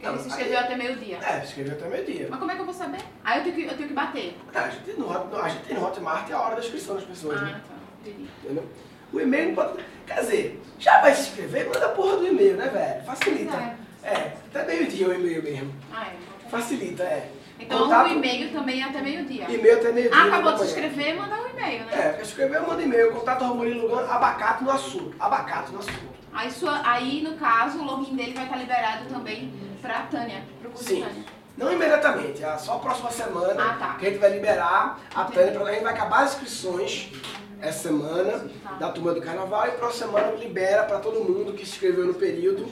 Ele 0.00 0.12
Não, 0.12 0.18
se 0.18 0.28
inscreveu 0.28 0.58
aí- 0.58 0.64
até 0.64 0.76
meio-dia. 0.76 1.18
É, 1.18 1.40
se 1.40 1.46
inscreveu 1.46 1.72
até 1.72 1.88
meio-dia. 1.88 2.26
Mas 2.30 2.38
como 2.38 2.50
é 2.50 2.54
que 2.54 2.60
eu 2.60 2.64
vou 2.66 2.74
saber? 2.74 2.98
Aí 3.24 3.38
eu 3.38 3.44
tenho 3.44 3.54
que, 3.56 3.62
eu 3.64 3.76
tenho 3.76 3.88
que 3.88 3.94
bater. 3.94 4.36
É, 4.52 4.58
a, 4.58 4.68
gente, 4.70 4.92
no, 4.98 5.10
Hot- 5.10 5.34
a 5.42 5.48
gente 5.48 5.64
tem 5.64 5.76
no 5.76 5.84
Hotmart 5.86 6.30
a 6.30 6.40
hora 6.40 6.54
da 6.56 6.60
inscrição 6.60 6.94
das 6.94 7.04
pessoas, 7.04 7.40
né? 7.42 7.54
Ah, 7.56 7.60
tá. 7.68 7.74
Entendi. 8.10 8.28
Entendeu? 8.44 8.64
O 9.12 9.20
e-mail 9.20 9.48
não 9.48 9.54
pode. 9.54 9.82
Quer 10.06 10.20
dizer, 10.20 10.62
já 10.78 11.00
vai 11.00 11.14
se 11.14 11.22
inscrever, 11.30 11.66
manda 11.66 11.86
a 11.86 11.88
porra 11.90 12.16
do 12.18 12.26
e-mail, 12.26 12.56
né, 12.56 12.68
velho? 12.68 13.04
Facilita. 13.04 13.56
É, 13.56 13.76
até 14.08 14.64
meio-dia 14.64 15.08
o 15.08 15.14
e-mail 15.14 15.42
mesmo. 15.42 15.74
Ah, 15.92 16.06
é. 16.08 16.48
Facilita, 16.50 17.02
é. 17.02 17.30
Então 17.58 17.78
Contato- 17.84 18.10
o 18.10 18.12
e-mail 18.12 18.52
também 18.52 18.80
é 18.82 18.84
até 18.84 19.00
meio-dia. 19.00 19.46
E-mail 19.48 19.76
até 19.78 19.92
meio-dia. 19.92 20.18
Ah, 20.20 20.26
acabou 20.26 20.52
de 20.52 20.58
se 20.60 20.64
inscrever, 20.66 21.16
manda 21.16 21.36
um 21.36 21.48
e-mail, 21.48 21.84
né? 21.84 22.16
É, 22.18 22.22
escrever, 22.22 22.60
manda 22.62 22.82
e-mail. 22.82 23.12
Contato 23.12 23.44
Romulino 23.44 23.96
abacate 23.98 24.64
no 24.64 24.70
assunto. 24.70 25.14
Abacate 25.18 25.72
no 25.72 25.78
assunto. 25.78 26.14
Aí, 26.32 26.50
sua, 26.50 26.80
aí, 26.84 27.22
no 27.22 27.36
caso, 27.36 27.78
o 27.78 27.84
login 27.84 28.16
dele 28.16 28.34
vai 28.34 28.44
estar 28.44 28.56
liberado 28.56 29.08
também 29.08 29.52
pra 29.80 30.00
Tânia, 30.02 30.42
pro 30.60 30.70
curso 30.70 30.84
Sim. 30.88 31.00
Tânia. 31.02 31.24
Não 31.56 31.72
imediatamente, 31.72 32.42
é 32.44 32.58
só 32.58 32.74
a 32.74 32.78
próxima 32.80 33.12
semana 33.12 33.62
Ah, 33.64 33.76
tá. 33.78 33.94
que 33.94 34.06
a 34.06 34.10
gente 34.10 34.18
vai 34.18 34.30
liberar 34.30 34.98
a 35.14 35.22
Entendi. 35.22 35.34
Tânia. 35.38 35.60
A 35.68 35.72
gente 35.72 35.82
vai 35.84 35.92
acabar 35.92 36.24
as 36.24 36.32
inscrições 36.32 37.12
essa 37.60 37.88
semana 37.88 38.44
Tá. 38.64 38.72
da 38.72 38.88
turma 38.90 39.14
do 39.14 39.20
carnaval 39.22 39.68
e 39.68 39.70
próxima 39.72 40.08
semana 40.18 40.32
libera 40.36 40.82
para 40.82 40.98
todo 40.98 41.20
mundo 41.20 41.52
que 41.52 41.64
se 41.64 41.72
inscreveu 41.74 42.04
no 42.06 42.14
período 42.14 42.66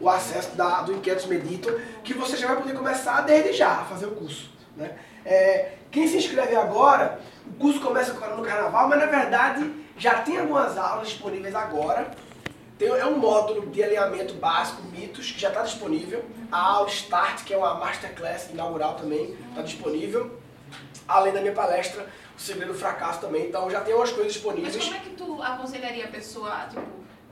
o 0.00 0.08
acesso 0.08 0.56
da, 0.56 0.82
do 0.82 0.92
Inquietos 0.94 1.26
Meditam, 1.26 1.74
que 2.02 2.14
você 2.14 2.36
já 2.36 2.46
vai 2.48 2.56
poder 2.56 2.74
começar 2.74 3.20
desde 3.20 3.52
já 3.52 3.72
a 3.80 3.84
fazer 3.84 4.06
o 4.06 4.12
curso. 4.12 4.50
Né? 4.76 4.96
É, 5.24 5.72
quem 5.90 6.08
se 6.08 6.16
inscreve 6.16 6.56
agora, 6.56 7.20
o 7.46 7.52
curso 7.54 7.80
começa 7.80 8.12
agora 8.12 8.36
no 8.36 8.42
carnaval, 8.42 8.88
mas 8.88 8.98
na 8.98 9.06
verdade 9.06 9.70
já 9.96 10.22
tem 10.22 10.38
algumas 10.38 10.78
aulas 10.78 11.08
disponíveis 11.08 11.54
agora 11.54 12.10
Tem, 12.78 12.88
é 12.88 13.04
um 13.04 13.18
módulo 13.18 13.66
de 13.66 13.82
alinhamento 13.82 14.32
básico, 14.34 14.82
mitos, 14.84 15.30
que 15.30 15.38
já 15.38 15.48
está 15.48 15.62
disponível. 15.62 16.24
A 16.50 16.58
aula 16.58 16.88
Start, 16.88 17.44
que 17.44 17.52
é 17.52 17.58
uma 17.58 17.74
masterclass 17.74 18.48
inaugural 18.50 18.94
também, 18.94 19.36
está 19.50 19.60
disponível. 19.60 20.40
Além 21.06 21.32
da 21.34 21.40
minha 21.42 21.52
palestra, 21.52 22.06
O 22.34 22.40
Segredo 22.40 22.72
do 22.72 22.78
Fracasso 22.78 23.20
também. 23.20 23.48
Então 23.48 23.68
já 23.68 23.82
tem 23.82 23.94
umas 23.94 24.10
coisas 24.10 24.32
disponíveis. 24.32 24.74
Mas 24.74 24.84
como 24.86 24.96
é 24.96 25.00
que 25.00 25.10
tu 25.10 25.42
aconselharia 25.42 26.06
a 26.06 26.08
pessoa, 26.08 26.66
tipo, 26.70 26.80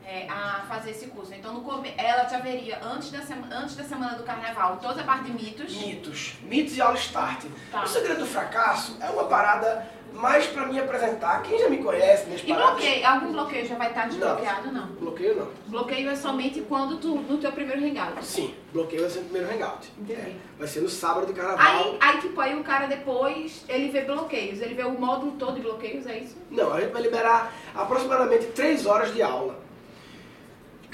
é, 0.09 0.27
a 0.27 0.65
fazer 0.67 0.93
esse 0.93 1.07
curso? 1.09 1.35
Então, 1.35 1.53
no 1.53 1.69
ela 1.99 2.27
já 2.27 2.39
veria 2.39 2.83
antes 2.83 3.11
da, 3.11 3.21
sema... 3.21 3.47
antes 3.55 3.77
da 3.77 3.85
semana 3.85 4.17
do 4.17 4.23
carnaval 4.23 4.79
toda 4.79 5.03
a 5.03 5.05
parte 5.05 5.25
de 5.25 5.33
mitos. 5.33 5.77
Mitos. 5.77 6.35
Mitos 6.43 6.77
e 6.77 6.81
aula 6.81 6.97
Start. 6.97 7.45
Tá. 7.71 7.83
O 7.83 7.87
Segredo 7.87 8.21
do 8.21 8.27
Fracasso 8.27 8.97
é 9.01 9.11
uma 9.11 9.25
parada 9.25 9.87
mais 10.15 10.47
pra 10.47 10.67
me 10.67 10.81
apresentar. 10.81 11.43
Quem 11.43 11.59
já 11.59 11.69
me 11.69 11.77
conhece, 11.77 12.25
minhas 12.25 12.43
E 12.43 12.47
paradas... 12.47 12.71
bloqueio? 12.71 13.07
Algum 13.07 13.33
bloqueio 13.33 13.67
já 13.67 13.75
vai 13.77 13.89
estar 13.89 14.09
desbloqueado? 14.09 14.73
Não. 14.73 14.87
Bloqueio 14.87 15.37
não. 15.37 15.49
Bloqueio 15.67 16.09
é 16.09 16.17
somente 16.17 16.63
quando 16.63 16.97
tu, 16.97 17.15
no 17.17 17.37
teu 17.37 17.53
primeiro 17.53 17.85
hangout. 17.85 18.25
Sim, 18.25 18.55
bloqueio 18.73 19.03
vai 19.03 19.11
ser 19.11 19.19
no 19.21 19.25
primeiro 19.27 19.55
hangout. 19.55 19.93
Entendi. 19.99 20.21
É, 20.21 20.33
vai 20.59 20.67
ser 20.67 20.81
no 20.81 20.89
sábado 20.89 21.27
do 21.27 21.35
carnaval. 21.35 21.67
Aí, 21.67 21.99
aí, 22.01 22.21
tipo, 22.23 22.41
aí 22.41 22.59
o 22.59 22.65
cara 22.65 22.87
depois, 22.87 23.63
ele 23.69 23.91
vê 23.91 24.01
bloqueios. 24.01 24.63
Ele 24.63 24.75
vê 24.75 24.85
o 24.85 24.99
módulo 24.99 25.33
todo 25.33 25.57
de 25.57 25.61
bloqueios, 25.61 26.07
é 26.07 26.19
isso? 26.19 26.39
Não, 26.51 26.73
a 26.73 26.81
gente 26.81 26.93
vai 26.93 27.03
liberar 27.03 27.53
aproximadamente 27.75 28.47
3 28.47 28.87
horas 28.87 29.13
de 29.13 29.23
aula 29.23 29.68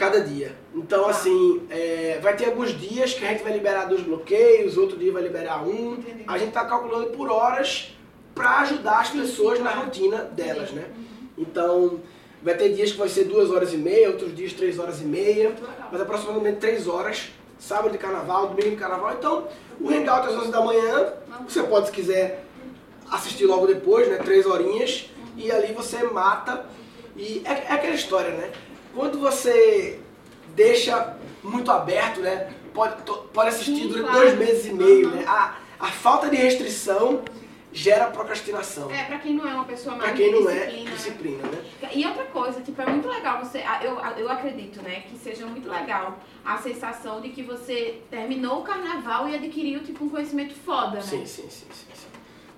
cada 0.04 0.20
dia. 0.20 0.54
Então, 0.74 1.04
Tá. 1.04 1.10
assim, 1.10 1.62
é, 1.70 2.18
vai 2.22 2.36
ter 2.36 2.46
alguns 2.46 2.78
dias 2.78 3.14
que 3.14 3.24
a 3.24 3.28
gente 3.28 3.42
vai 3.42 3.52
liberar 3.52 3.86
dois 3.86 4.02
bloqueios, 4.02 4.76
outro 4.76 4.98
dia 4.98 5.12
vai 5.12 5.22
liberar 5.22 5.66
um. 5.66 5.94
Entendi. 5.94 6.24
A 6.26 6.36
gente 6.36 6.48
está 6.48 6.64
calculando 6.64 7.06
por 7.10 7.30
horas 7.30 7.96
para 8.34 8.60
ajudar 8.60 9.00
as 9.00 9.10
pessoas 9.10 9.60
na 9.60 9.70
rotina 9.70 10.18
delas, 10.18 10.70
né? 10.72 10.84
Então, 11.38 12.00
vai 12.42 12.54
ter 12.54 12.70
dias 12.74 12.92
que 12.92 12.98
vai 12.98 13.08
ser 13.08 13.24
duas 13.24 13.50
horas 13.50 13.72
e 13.72 13.76
meia, 13.76 14.08
outros 14.10 14.34
dias 14.36 14.52
três 14.52 14.78
horas 14.78 15.00
e 15.00 15.04
meia, 15.04 15.54
mas 15.90 16.00
aproximadamente 16.00 16.58
três 16.58 16.86
horas, 16.86 17.30
sábado 17.58 17.92
de 17.92 17.98
carnaval, 17.98 18.48
domingo 18.48 18.70
de 18.70 18.76
carnaval. 18.76 19.14
Então, 19.18 19.48
o 19.80 19.88
hangout 19.88 20.28
às 20.28 20.34
11 20.34 20.50
da 20.50 20.60
manhã, 20.60 21.12
você 21.48 21.62
pode, 21.62 21.86
se 21.86 21.92
quiser, 21.92 22.44
assistir 23.10 23.46
logo 23.46 23.66
depois, 23.66 24.08
né? 24.08 24.16
Três 24.18 24.44
horinhas, 24.44 25.10
e 25.36 25.50
ali 25.50 25.72
você 25.72 26.02
mata. 26.04 26.66
E 27.16 27.42
é, 27.44 27.52
é 27.52 27.72
aquela 27.72 27.94
história, 27.94 28.30
né? 28.30 28.50
Quando 28.94 29.18
você 29.18 30.00
deixa 30.54 31.16
muito 31.42 31.70
aberto, 31.70 32.20
né? 32.20 32.52
Pode, 32.72 33.02
pode 33.32 33.48
assistir 33.48 33.82
Sim, 33.82 33.88
durante 33.88 34.08
claro. 34.08 34.20
dois 34.20 34.38
meses 34.38 34.66
e 34.66 34.72
meio, 34.72 35.10
né? 35.10 35.24
A, 35.26 35.54
a 35.78 35.86
falta 35.88 36.28
de 36.28 36.36
restrição 36.36 37.22
gera 37.72 38.06
procrastinação. 38.06 38.90
É, 38.90 39.04
pra 39.04 39.18
quem 39.18 39.34
não 39.34 39.48
é 39.48 39.52
uma 39.54 39.64
pessoa 39.64 39.96
mais 39.96 40.10
Pra 40.10 40.16
quem 40.16 40.32
não 40.32 40.48
é, 40.48 40.66
disciplina, 40.66 41.42
né? 41.48 41.90
E 41.92 42.06
outra 42.06 42.24
coisa, 42.24 42.60
tipo, 42.60 42.80
é 42.80 42.86
muito 42.86 43.08
legal 43.08 43.44
você. 43.44 43.62
Eu, 43.82 43.98
eu 44.16 44.30
acredito, 44.30 44.80
né, 44.82 45.02
que 45.08 45.18
seja 45.18 45.44
muito 45.46 45.68
legal 45.68 46.18
a 46.44 46.58
sensação 46.58 47.20
de 47.20 47.30
que 47.30 47.42
você 47.42 48.00
terminou 48.10 48.60
o 48.60 48.62
carnaval 48.62 49.28
e 49.28 49.34
adquiriu, 49.34 49.82
tipo, 49.82 50.04
um 50.04 50.08
conhecimento 50.08 50.54
foda, 50.54 50.96
né? 50.96 51.02
Sim, 51.02 51.26
sim, 51.26 51.42
sim, 51.50 51.66
sim. 51.70 51.86
sim. 51.94 52.06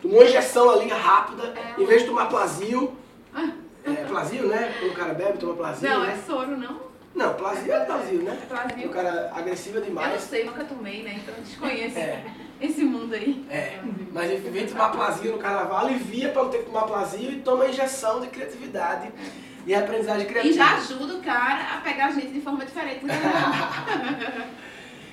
Tomou 0.02 0.18
uma 0.18 0.26
injeção 0.26 0.68
ali 0.70 0.88
rápida, 0.88 1.54
É. 1.58 1.80
em 1.80 1.86
vez 1.86 2.02
de 2.02 2.08
tomar 2.08 2.26
plazio, 2.26 2.94
Ah, 3.34 3.48
é, 3.86 4.04
plazio, 4.04 4.46
né? 4.48 4.74
Quando 4.78 4.92
o 4.92 4.94
cara 4.94 5.14
bebe, 5.14 5.38
toma 5.38 5.54
plazio, 5.54 5.88
Não, 5.88 6.02
né? 6.04 6.12
é 6.12 6.26
soro, 6.26 6.56
não? 6.56 6.86
Não, 7.14 7.32
plazio 7.34 7.72
é 7.72 7.84
plazio, 7.84 8.22
né? 8.22 8.38
É 8.42 8.46
plazio. 8.46 8.86
O 8.88 8.90
cara 8.92 9.32
agressivo 9.34 9.76
Eu 9.76 9.80
não 9.80 9.88
demais. 9.88 10.20
sei, 10.22 10.44
nunca 10.44 10.64
tomei, 10.64 11.02
né? 11.02 11.18
Então 11.22 11.34
desconheço 11.42 11.98
É. 11.98 12.22
esse 12.60 12.84
mundo 12.84 13.14
aí. 13.14 13.46
É, 13.50 13.78
mas 14.12 14.30
em 14.30 14.36
vez 14.50 14.66
de 14.66 14.72
tomar 14.72 14.90
plazio 14.90 15.32
no 15.32 15.38
carnaval, 15.38 15.86
alivia 15.86 16.28
pra 16.30 16.42
não 16.42 16.50
ter 16.50 16.58
que 16.58 16.66
tomar 16.66 16.82
plazio 16.82 17.30
e 17.32 17.40
toma 17.40 17.66
injeção 17.68 18.20
de 18.20 18.26
criatividade 18.26 19.10
e 19.66 19.74
aprendizagem 19.74 20.26
criativa. 20.26 20.52
E 20.54 20.56
já 20.56 20.76
ajuda 20.76 21.14
o 21.14 21.22
cara 21.22 21.76
a 21.76 21.80
pegar 21.80 22.06
a 22.06 22.10
gente 22.10 22.28
de 22.28 22.40
forma 22.42 22.64
diferente 22.66 23.04
carnaval. 23.06 23.68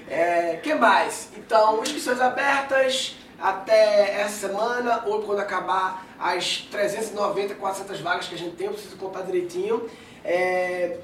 É, 0.05 0.57
que 0.61 0.75
mais? 0.75 1.29
Então, 1.37 1.81
inscrições 1.81 2.19
abertas 2.19 3.15
até 3.43 4.21
essa 4.21 4.47
semana 4.47 5.03
ou 5.05 5.21
quando 5.23 5.39
acabar 5.39 6.05
as 6.17 6.59
390, 6.71 7.55
400 7.55 7.99
vagas 7.99 8.27
que 8.29 8.35
a 8.35 8.37
gente 8.37 8.55
tem, 8.55 8.67
eu 8.67 8.73
preciso 8.73 8.95
contar 8.95 9.23
direitinho. 9.23 9.89
É, 10.23 10.97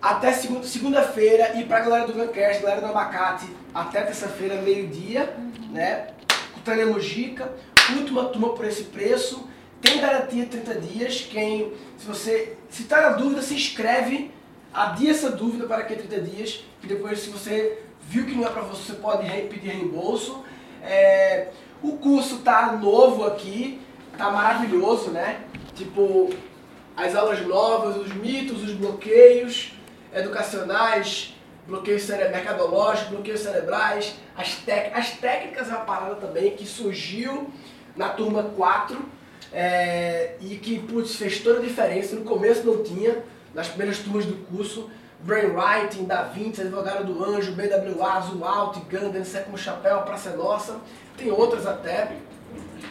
até 0.00 0.32
segunda- 0.32 0.66
segunda-feira 0.66 1.56
e 1.60 1.64
pra 1.64 1.80
galera 1.80 2.06
do 2.06 2.14
Guncast, 2.14 2.62
galera 2.62 2.80
do 2.80 2.86
Abacate, 2.86 3.46
até 3.74 4.00
terça-feira, 4.00 4.62
meio-dia, 4.62 5.36
né? 5.70 6.08
Tânia 6.64 6.86
Mojica, 6.86 7.52
última 7.98 8.24
turma 8.26 8.54
por 8.54 8.64
esse 8.64 8.84
preço, 8.84 9.46
tem 9.82 10.00
garantia 10.00 10.44
de 10.44 10.50
30 10.52 10.74
dias. 10.80 11.28
Quem, 11.30 11.74
se 11.98 12.06
você 12.06 12.56
se 12.70 12.84
tá 12.84 13.02
na 13.02 13.10
dúvida, 13.10 13.42
se 13.42 13.52
inscreve, 13.54 14.30
adia 14.72 15.10
essa 15.10 15.28
dúvida 15.30 15.66
para 15.66 15.82
que 15.82 15.94
30 15.96 16.20
dias, 16.22 16.64
que 16.80 16.86
depois 16.86 17.18
se 17.20 17.28
você 17.28 17.78
viu 18.00 18.24
que 18.24 18.34
não 18.34 18.46
é 18.46 18.50
para 18.50 18.62
você, 18.62 18.92
você 18.92 18.94
pode 18.94 19.26
pedir 19.48 19.68
reembolso. 19.68 20.42
É, 20.84 21.48
o 21.82 21.96
curso 21.96 22.38
tá 22.38 22.72
novo 22.72 23.26
aqui, 23.26 23.80
tá 24.16 24.30
maravilhoso, 24.30 25.10
né? 25.10 25.40
Tipo, 25.74 26.30
as 26.96 27.14
aulas 27.14 27.44
novas, 27.46 27.96
os 27.96 28.12
mitos, 28.14 28.62
os 28.62 28.72
bloqueios 28.72 29.72
educacionais, 30.14 31.34
bloqueios 31.66 32.08
mercadológicos, 32.08 33.10
bloqueios 33.10 33.40
cerebrais, 33.40 34.14
as, 34.36 34.62
as 34.94 35.10
técnicas 35.12 35.68
uma 35.68 35.80
parada 35.80 36.16
também 36.16 36.50
que 36.56 36.66
surgiu 36.66 37.50
na 37.96 38.10
turma 38.10 38.42
4 38.56 38.96
é, 39.52 40.34
e 40.40 40.56
que 40.56 40.78
putz, 40.80 41.16
fez 41.16 41.40
toda 41.40 41.60
a 41.60 41.62
diferença. 41.62 42.16
No 42.16 42.24
começo 42.24 42.64
não 42.66 42.82
tinha, 42.82 43.22
nas 43.54 43.68
primeiras 43.68 43.98
turmas 43.98 44.26
do 44.26 44.34
curso. 44.46 44.90
Brainwriting, 45.24 46.04
Da 46.04 46.22
Vinci, 46.24 46.60
Advogado 46.60 47.04
do 47.04 47.24
Anjo, 47.24 47.52
BWA, 47.52 48.20
Zoalt, 48.20 48.78
Gundam, 48.90 49.24
Século 49.24 49.56
Chapéu, 49.56 50.02
Praça 50.02 50.30
é 50.30 50.36
Nossa. 50.36 50.76
Tem 51.16 51.30
outras 51.30 51.66
até. 51.66 52.16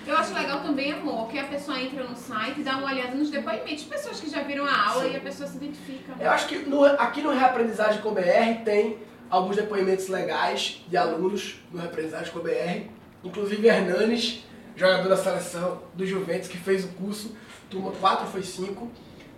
Eu 0.08 0.18
acho 0.18 0.34
legal 0.34 0.62
também, 0.62 0.92
amor, 0.92 1.28
que 1.30 1.38
a 1.38 1.44
pessoa 1.46 1.80
entra 1.80 2.04
no 2.04 2.16
site 2.16 2.60
e 2.62 2.64
dá 2.64 2.78
uma 2.78 2.92
olhada 2.92 3.16
nos 3.16 3.30
depoimentos 3.30 3.84
de 3.84 3.86
pessoas 3.90 4.20
que 4.20 4.30
já 4.30 4.42
viram 4.42 4.66
a 4.66 4.88
aula 4.90 5.04
Sim. 5.04 5.12
e 5.14 5.16
a 5.16 5.20
pessoa 5.20 5.48
se 5.48 5.58
identifica. 5.58 6.14
Eu 6.20 6.32
acho 6.32 6.48
que 6.48 6.58
no- 6.58 6.84
aqui 6.84 7.22
no 7.22 7.32
Reaprendizagem 7.32 8.02
com 8.02 8.12
BR 8.14 8.64
tem 8.66 8.98
alguns 9.30 9.56
depoimentos 9.56 10.08
legais 10.10 10.84
de 10.88 10.98
alunos 10.98 11.56
do 11.72 11.78
Reaprendizagem 11.78 12.34
com 12.34 12.40
BR. 12.40 12.90
Inclusive 13.24 13.66
Hernanes, 13.68 14.44
jogador 14.76 15.08
da 15.08 15.16
seleção 15.16 15.84
do 15.94 16.06
Juventus, 16.06 16.48
que 16.50 16.58
fez 16.58 16.84
o 16.84 16.88
curso, 16.90 17.36
turma 17.70 17.92
4 17.92 18.26
foi 18.28 18.42
5. 18.42 18.90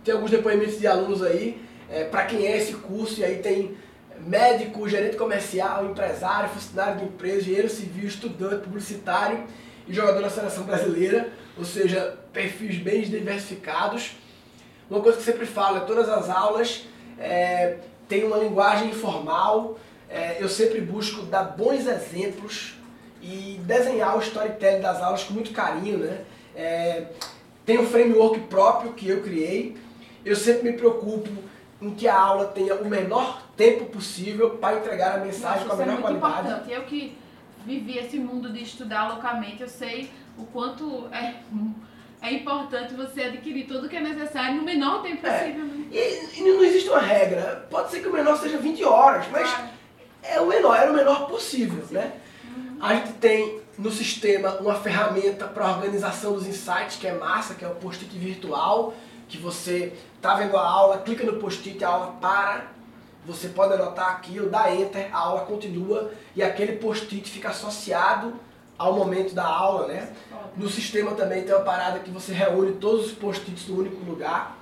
Tem 0.04 0.14
alguns 0.14 0.32
depoimentos 0.32 0.80
de 0.80 0.88
alunos 0.88 1.22
aí, 1.22 1.62
é, 1.90 2.04
para 2.06 2.26
quem 2.26 2.46
é 2.46 2.58
esse 2.58 2.74
curso, 2.74 3.20
e 3.20 3.24
aí 3.24 3.38
tem 3.40 3.78
médico, 4.20 4.88
gerente 4.88 5.18
comercial, 5.18 5.86
empresário, 5.86 6.50
funcionário 6.50 7.00
de 7.00 7.06
empresa, 7.06 7.42
engenheiro 7.42 7.70
civil, 7.70 8.08
estudante, 8.08 8.64
publicitário 8.64 9.44
e 9.88 9.94
jogador 9.94 10.22
da 10.22 10.30
seleção 10.30 10.64
brasileira, 10.64 11.30
ou 11.58 11.66
seja, 11.66 12.18
perfis 12.34 12.78
bem 12.78 13.02
diversificados. 13.02 14.16
Uma 14.90 15.02
coisa 15.02 15.18
que 15.18 15.28
eu 15.28 15.34
sempre 15.34 15.46
falo 15.46 15.78
é 15.78 15.80
todas 15.82 16.08
as 16.10 16.30
aulas 16.30 16.86
é, 17.20 17.78
uma 18.26 18.38
linguagem 18.38 18.90
informal. 18.90 19.78
é, 20.10 20.38
eu 20.40 20.48
sempre 20.48 20.80
busco 20.80 21.24
dar 21.24 21.44
bons 21.44 21.88
exemplos 21.88 22.76
e 23.22 23.60
desenhar 23.64 24.16
o 24.18 24.22
storytelling 24.22 24.82
das 24.82 25.02
aulas 25.02 25.24
com 25.24 25.34
muito 25.34 25.52
carinho, 25.52 25.98
né? 25.98 26.22
É, 26.56 27.06
tem 27.66 27.80
um 27.80 27.88
framework 27.88 28.40
próprio 28.42 28.94
que 28.94 29.10
eu 29.10 29.24
criei. 29.24 29.76
Eu 30.24 30.36
sempre 30.36 30.72
me 30.72 30.78
preocupo 30.78 31.30
em 31.86 31.92
que 31.94 32.08
a 32.08 32.18
aula 32.20 32.46
tenha 32.48 32.76
o 32.76 32.86
menor 32.88 33.42
tempo 33.56 33.86
possível 33.86 34.52
para 34.58 34.78
entregar 34.80 35.16
a 35.16 35.18
mensagem 35.24 35.68
com 35.68 35.74
a 35.74 35.76
é 35.76 35.86
menor 35.86 36.02
muito 36.02 36.20
qualidade. 36.20 36.48
importante. 36.48 36.72
Eu 36.74 36.84
que 36.84 37.18
vivi 37.66 37.98
esse 37.98 38.18
mundo 38.18 38.52
de 38.52 38.62
estudar 38.64 39.08
loucamente, 39.10 39.62
eu 39.62 39.70
sei 39.70 40.10
o 40.38 40.46
quanto 40.46 41.08
é, 41.12 41.36
é 42.22 42.34
importante 42.34 42.94
você 42.94 43.24
adquirir 43.24 43.66
tudo 43.68 43.88
que 43.88 43.96
é 43.96 44.02
necessário 44.02 44.56
no 44.56 44.64
menor 44.64 45.02
tempo 45.02 45.26
É. 45.26 45.32
possível. 45.40 45.64
né? 45.66 45.86
E, 45.92 46.40
e 46.40 46.44
não 46.44 46.64
existe 46.64 46.90
uma 46.90 47.00
regra. 47.00 47.68
Pode 47.70 47.92
ser 47.92 48.02
que 48.02 48.08
o 48.08 48.14
menor 48.14 48.38
seja 48.38 48.58
20 48.58 48.84
horas, 48.84 49.26
mas 49.32 49.48
Claro. 49.50 49.68
é 50.24 50.42
o 50.42 50.48
menor, 50.48 50.76
era 50.76 50.92
o 50.92 50.96
menor 50.96 51.28
possível, 51.28 51.86
né? 51.92 52.14
A 52.82 52.96
gente 52.96 53.14
tem 53.14 53.62
no 53.78 53.92
sistema 53.92 54.52
uma 54.60 54.76
ferramenta 54.76 55.46
para 55.48 55.68
organização 55.70 56.34
dos 56.34 56.46
insights, 56.48 56.98
que 56.98 57.08
é 57.08 57.14
massa, 57.14 57.54
que 57.56 57.64
é 57.64 57.68
o 57.68 57.76
post-it 57.76 58.18
virtual, 58.18 58.94
que 59.28 59.38
você 59.38 59.94
tá 60.22 60.36
vendo 60.36 60.58
a 60.58 60.68
aula, 60.68 61.00
clica 61.00 61.24
no 61.24 61.40
post-it, 61.40 61.84
a 61.84 61.90
aula 61.90 62.16
para, 62.22 62.68
você 63.26 63.48
pode 63.48 63.74
anotar 63.74 64.12
aquilo, 64.12 64.50
dá 64.50 64.74
enter, 64.74 65.10
a 65.12 65.18
aula 65.18 65.42
continua 65.42 66.12
e 66.36 66.44
aquele 66.44 66.74
post-it 66.74 67.30
fica 67.30 67.50
associado 67.50 68.34
ao 68.78 68.94
momento 68.94 69.34
da 69.34 69.46
aula, 69.46 69.88
né? 69.88 70.14
No 70.56 70.70
sistema 70.70 71.12
também 71.12 71.44
tem 71.44 71.56
uma 71.56 71.64
parada 71.64 72.00
que 72.00 72.12
você 72.12 72.34
reúne 72.34 72.74
todos 72.74 73.08
os 73.08 73.12
post-its 73.14 73.68
no 73.68 73.80
único 73.80 74.04
lugar. 74.06 74.58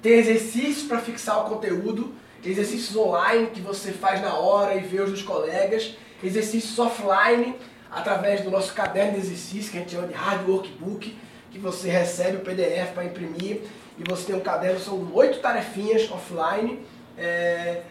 Tem 0.00 0.12
exercícios 0.12 0.86
para 0.86 1.00
fixar 1.00 1.44
o 1.44 1.48
conteúdo, 1.48 2.14
exercícios 2.44 2.96
online 2.96 3.48
que 3.48 3.60
você 3.60 3.90
faz 3.90 4.20
na 4.20 4.34
hora 4.34 4.74
e 4.74 4.80
vê 4.80 5.00
os 5.00 5.10
dos 5.10 5.22
colegas, 5.22 5.94
exercícios 6.22 6.78
offline 6.78 7.56
através 7.90 8.42
do 8.42 8.50
nosso 8.50 8.72
caderno 8.74 9.14
de 9.14 9.18
exercício, 9.18 9.72
que 9.72 9.78
a 9.78 9.80
gente 9.80 9.92
chama 9.92 10.06
de 10.06 10.14
hard 10.14 10.48
workbook, 10.48 11.16
que 11.50 11.58
você 11.58 11.88
recebe 11.88 12.36
o 12.36 12.40
PDF 12.40 12.92
para 12.94 13.04
imprimir 13.04 13.62
e 13.98 14.04
você 14.08 14.26
tem 14.26 14.36
um 14.36 14.40
caderno, 14.40 14.78
são 14.78 15.10
oito 15.14 15.40
tarefinhas 15.40 16.10
offline. 16.10 16.84
É, 17.16 17.82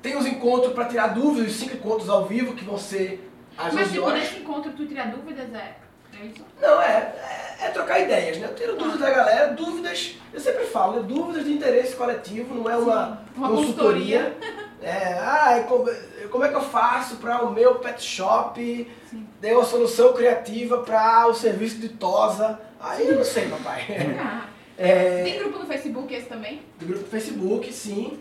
tem 0.00 0.16
os 0.16 0.26
encontros 0.26 0.72
para 0.72 0.84
tirar 0.84 1.08
dúvidas, 1.08 1.50
os 1.50 1.56
cinco 1.56 1.76
encontros 1.76 2.08
ao 2.08 2.26
vivo 2.26 2.54
que 2.54 2.64
vão 2.64 2.78
ser 2.78 3.30
às 3.56 3.72
Mas 3.72 3.88
11 3.88 3.92
tipo, 3.92 4.06
horas. 4.06 4.20
nesse 4.20 4.38
encontro 4.38 4.72
tu 4.72 4.86
tira 4.86 5.06
dúvidas, 5.06 5.46
é, 5.54 5.74
é 6.20 6.26
isso? 6.26 6.44
Não, 6.60 6.80
é, 6.80 7.14
é, 7.60 7.66
é 7.66 7.68
trocar 7.70 8.00
ideias, 8.00 8.38
né? 8.38 8.48
Eu 8.48 8.54
tiro 8.54 8.76
dúvidas 8.76 9.00
da 9.00 9.10
galera, 9.10 9.52
dúvidas, 9.54 10.14
eu 10.32 10.38
sempre 10.38 10.66
falo, 10.66 11.00
né? 11.00 11.02
dúvidas 11.08 11.44
de 11.44 11.52
interesse 11.52 11.96
coletivo, 11.96 12.54
não 12.54 12.70
é 12.70 12.76
uma, 12.76 13.22
Uma 13.36 13.48
consultoria. 13.48 14.36
É, 14.82 15.14
ah, 15.18 15.58
e 15.58 15.64
como, 15.64 15.90
como 16.30 16.44
é 16.44 16.48
que 16.50 16.56
eu 16.56 16.60
faço 16.60 17.16
para 17.16 17.42
o 17.42 17.50
meu 17.50 17.76
pet 17.76 18.02
shop 18.02 18.92
Sim. 19.08 19.26
ter 19.40 19.54
uma 19.54 19.64
solução 19.64 20.12
criativa 20.12 20.82
para 20.82 21.26
o 21.26 21.34
serviço 21.34 21.78
de 21.78 21.88
tosa? 21.88 22.60
Aí 22.78 23.08
eu 23.08 23.16
não 23.16 23.24
sei, 23.24 23.48
papai. 23.48 23.86
Ah. 24.20 24.53
É, 24.76 25.22
Tem 25.22 25.38
grupo 25.38 25.58
no 25.58 25.66
Facebook 25.66 26.12
esse 26.14 26.26
também? 26.26 26.62
do 26.80 26.86
grupo 26.86 27.04
do 27.04 27.10
Facebook, 27.10 27.72
sim. 27.72 28.18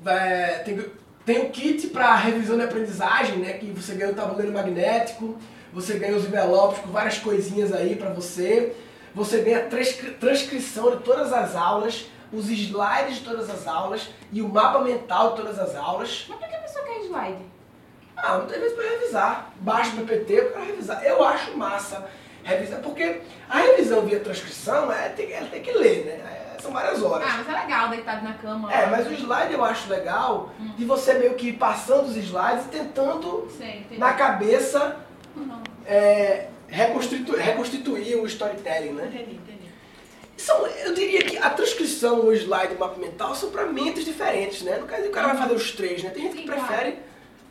Vai- 0.00 0.62
tem, 0.64 0.84
tem 1.24 1.38
o 1.42 1.50
kit 1.50 1.86
para 1.88 2.14
revisão 2.16 2.56
de 2.56 2.64
aprendizagem, 2.64 3.36
né? 3.38 3.52
Que 3.54 3.66
você 3.66 3.94
ganha 3.94 4.10
o 4.10 4.14
tabuleiro 4.14 4.52
magnético, 4.52 5.36
você 5.72 5.98
ganha 5.98 6.16
os 6.16 6.24
envelopes 6.24 6.80
com 6.80 6.90
várias 6.90 7.18
coisinhas 7.18 7.72
aí 7.72 7.94
para 7.94 8.10
você. 8.10 8.74
Você 9.14 9.42
ganha 9.42 9.60
transcri- 9.66 10.12
transcrição 10.12 10.90
de 10.96 11.02
todas 11.04 11.32
as 11.32 11.54
aulas, 11.54 12.06
os 12.32 12.48
slides 12.50 13.16
de 13.18 13.24
todas 13.24 13.48
as 13.50 13.66
aulas 13.68 14.08
e 14.32 14.40
o 14.42 14.48
mapa 14.48 14.80
mental 14.80 15.30
de 15.30 15.36
todas 15.36 15.58
as 15.58 15.76
aulas. 15.76 16.24
Mas 16.28 16.38
por 16.38 16.48
que 16.48 16.54
a 16.56 16.58
pessoa 16.58 16.84
quer 16.84 17.00
slide? 17.04 17.42
Ah, 18.16 18.38
muitas 18.38 18.58
vezes 18.58 18.74
para 18.76 18.90
revisar. 18.90 19.52
Baixa 19.60 19.90
o 19.92 19.96
PPT 20.04 20.42
para 20.52 20.64
revisar. 20.64 21.04
Eu 21.04 21.22
acho 21.24 21.56
massa 21.56 22.08
revisar, 22.44 22.80
porque 22.80 23.20
a 23.48 23.58
revisão 23.58 24.02
via 24.02 24.20
transcrição 24.20 24.92
é, 24.92 25.08
tem, 25.10 25.32
ela 25.32 25.48
tem 25.48 25.62
que 25.62 25.72
ler, 25.72 26.04
né? 26.04 26.12
É, 26.56 26.60
são 26.60 26.72
várias 26.72 27.02
horas. 27.02 27.26
Ah, 27.28 27.42
mas 27.44 27.48
é 27.56 27.60
legal 27.60 27.88
deitado 27.88 28.24
na 28.24 28.34
cama. 28.34 28.72
É, 28.72 28.86
mas 28.86 29.06
o 29.06 29.12
slide 29.12 29.52
eu 29.52 29.64
acho 29.64 29.88
legal 29.90 30.50
de 30.76 30.84
você 30.84 31.14
meio 31.14 31.34
que 31.34 31.48
ir 31.48 31.52
passando 31.54 32.06
os 32.06 32.16
slides 32.16 32.66
e 32.66 32.68
tentando 32.68 33.48
Sei, 33.56 33.86
na 33.98 34.12
cabeça 34.12 34.96
é, 35.86 36.46
reconstitu- 36.68 37.36
reconstituir 37.36 38.16
o 38.16 38.26
storytelling, 38.26 38.92
né? 38.92 39.06
entendi, 39.12 39.34
entendi. 39.36 39.62
São, 40.36 40.66
eu 40.66 40.92
diria 40.94 41.22
que 41.22 41.36
a 41.36 41.50
transcrição, 41.50 42.26
o 42.26 42.32
slide 42.32 42.72
e 42.72 42.76
o 42.76 42.80
mapa 42.80 42.98
mental 42.98 43.34
são 43.34 43.50
para 43.50 43.64
mentes 43.66 44.04
diferentes, 44.04 44.62
né? 44.62 44.76
No 44.78 44.86
caso, 44.86 45.04
o 45.04 45.10
cara 45.10 45.28
vai 45.28 45.36
fazer 45.36 45.54
os 45.54 45.70
três, 45.72 46.02
né? 46.02 46.10
Tem 46.10 46.22
gente 46.24 46.32
que 46.36 46.40
Sim, 46.42 46.46
prefere 46.46 46.98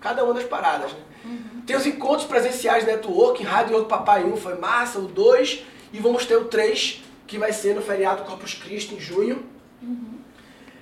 cada 0.02 0.24
uma 0.24 0.34
das 0.34 0.44
paradas, 0.44 0.92
né? 0.92 1.00
Uhum. 1.24 1.62
Tem 1.66 1.76
os 1.76 1.86
encontros 1.86 2.26
presenciais 2.26 2.86
networking, 2.86 3.44
Rádio 3.44 3.76
Outro 3.76 3.88
Papai 3.88 4.24
1 4.24 4.36
foi 4.38 4.58
massa, 4.58 5.00
o 5.00 5.04
2, 5.04 5.64
e 5.94 6.00
vamos 6.00 6.26
ter 6.26 6.36
o 6.36 6.46
3, 6.46 7.04
que 7.28 7.38
vai 7.38 7.54
ser 7.54 7.76
no 7.76 7.82
feriado 7.82 8.24
Corpus 8.24 8.56
Christi, 8.56 8.96
em 8.96 9.00
junho. 9.00 9.46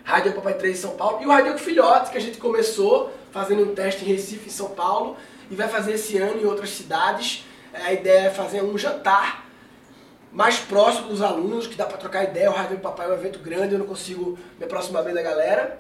Rádio 0.09 0.33
Papai 0.33 0.55
3 0.55 0.77
em 0.77 0.81
São 0.81 0.95
Paulo. 0.95 1.21
E 1.21 1.25
o 1.27 1.29
Rádio 1.29 1.55
Filhote, 1.59 2.09
que 2.09 2.17
a 2.17 2.21
gente 2.21 2.39
começou 2.39 3.11
fazendo 3.31 3.61
um 3.61 3.75
teste 3.75 4.03
em 4.03 4.07
Recife, 4.07 4.47
em 4.47 4.51
São 4.51 4.69
Paulo, 4.69 5.15
e 5.51 5.55
vai 5.55 5.67
fazer 5.67 5.93
esse 5.93 6.17
ano 6.17 6.41
em 6.41 6.45
outras 6.45 6.71
cidades. 6.71 7.45
É, 7.71 7.81
A 7.83 7.93
ideia 7.93 8.27
é 8.27 8.29
fazer 8.31 8.63
um 8.63 8.75
jantar 8.75 9.45
mais 10.31 10.57
próximo 10.57 11.09
dos 11.09 11.21
alunos, 11.21 11.67
que 11.67 11.75
dá 11.75 11.85
para 11.85 11.97
trocar 11.97 12.23
ideia. 12.23 12.49
O 12.49 12.53
Rádio 12.53 12.79
Papai 12.79 13.05
é 13.05 13.09
um 13.09 13.13
evento 13.13 13.37
grande, 13.37 13.73
eu 13.73 13.79
não 13.79 13.85
consigo 13.85 14.37
me 14.57 14.65
aproximar 14.65 15.03
bem 15.03 15.13
da 15.13 15.21
galera. 15.21 15.79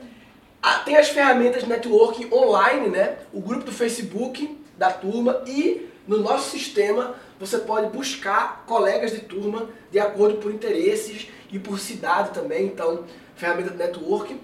Ah, 0.61 0.79
tem 0.79 0.97
as 0.97 1.09
ferramentas 1.09 1.63
de 1.63 1.69
networking 1.69 2.33
online, 2.33 2.89
né? 2.89 3.17
O 3.33 3.39
grupo 3.39 3.63
do 3.63 3.71
Facebook 3.71 4.57
da 4.77 4.91
turma 4.91 5.41
e 5.47 5.89
no 6.07 6.17
nosso 6.17 6.49
sistema 6.49 7.15
você 7.39 7.59
pode 7.59 7.95
buscar 7.95 8.65
colegas 8.67 9.11
de 9.11 9.19
turma 9.19 9.69
de 9.89 9.99
acordo 9.99 10.37
por 10.37 10.51
interesses 10.51 11.27
e 11.51 11.57
por 11.57 11.79
cidade 11.79 12.31
também, 12.31 12.65
então 12.65 13.05
ferramenta 13.35 13.69
de 13.71 13.77
networking. 13.77 14.39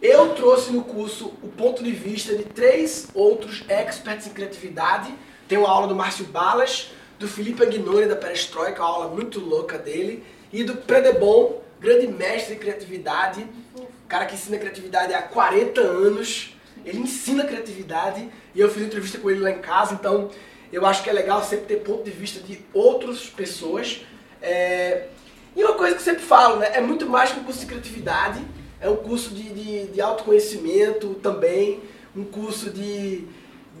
Eu 0.00 0.34
trouxe 0.34 0.72
no 0.72 0.82
curso 0.82 1.34
o 1.42 1.48
ponto 1.48 1.84
de 1.84 1.90
vista 1.90 2.34
de 2.34 2.44
três 2.44 3.08
outros 3.12 3.62
experts 3.68 4.26
em 4.26 4.30
criatividade. 4.30 5.12
Tem 5.46 5.58
uma 5.58 5.68
aula 5.68 5.86
do 5.86 5.94
Márcio 5.94 6.24
Balas, 6.24 6.90
do 7.18 7.28
Felipe 7.28 7.62
Aguinoni 7.62 8.06
da 8.06 8.16
Perestroika, 8.16 8.82
uma 8.82 8.88
aula 8.88 9.08
muito 9.08 9.38
louca 9.38 9.76
dele, 9.76 10.24
e 10.50 10.64
do 10.64 10.76
Predebon, 10.76 11.60
grande 11.80 12.06
mestre 12.06 12.54
em 12.54 12.58
criatividade, 12.58 13.46
cara 14.06 14.26
que 14.26 14.34
ensina 14.34 14.58
criatividade 14.58 15.14
há 15.14 15.22
40 15.22 15.80
anos. 15.80 16.54
Ele 16.84 16.98
ensina 16.98 17.44
criatividade 17.44 18.28
e 18.54 18.60
eu 18.60 18.70
fiz 18.70 18.82
entrevista 18.82 19.18
com 19.18 19.30
ele 19.30 19.40
lá 19.40 19.50
em 19.50 19.58
casa, 19.60 19.94
então 19.94 20.30
eu 20.72 20.86
acho 20.86 21.02
que 21.02 21.10
é 21.10 21.12
legal 21.12 21.42
sempre 21.42 21.66
ter 21.66 21.82
ponto 21.82 22.04
de 22.04 22.10
vista 22.10 22.40
de 22.40 22.64
outras 22.72 23.26
pessoas. 23.26 24.04
É, 24.40 25.08
E 25.56 25.64
uma 25.64 25.74
coisa 25.74 25.94
que 25.94 26.00
eu 26.00 26.04
sempre 26.04 26.22
falo, 26.22 26.56
né? 26.56 26.70
É 26.74 26.80
muito 26.80 27.08
mais 27.08 27.32
que 27.32 27.40
um 27.40 27.44
curso 27.44 27.60
de 27.60 27.66
criatividade, 27.66 28.40
é 28.80 28.88
um 28.88 28.96
curso 28.96 29.30
de, 29.30 29.42
de, 29.42 29.86
de 29.88 30.00
autoconhecimento 30.00 31.14
também, 31.14 31.80
um 32.16 32.24
curso 32.24 32.70
de, 32.70 33.26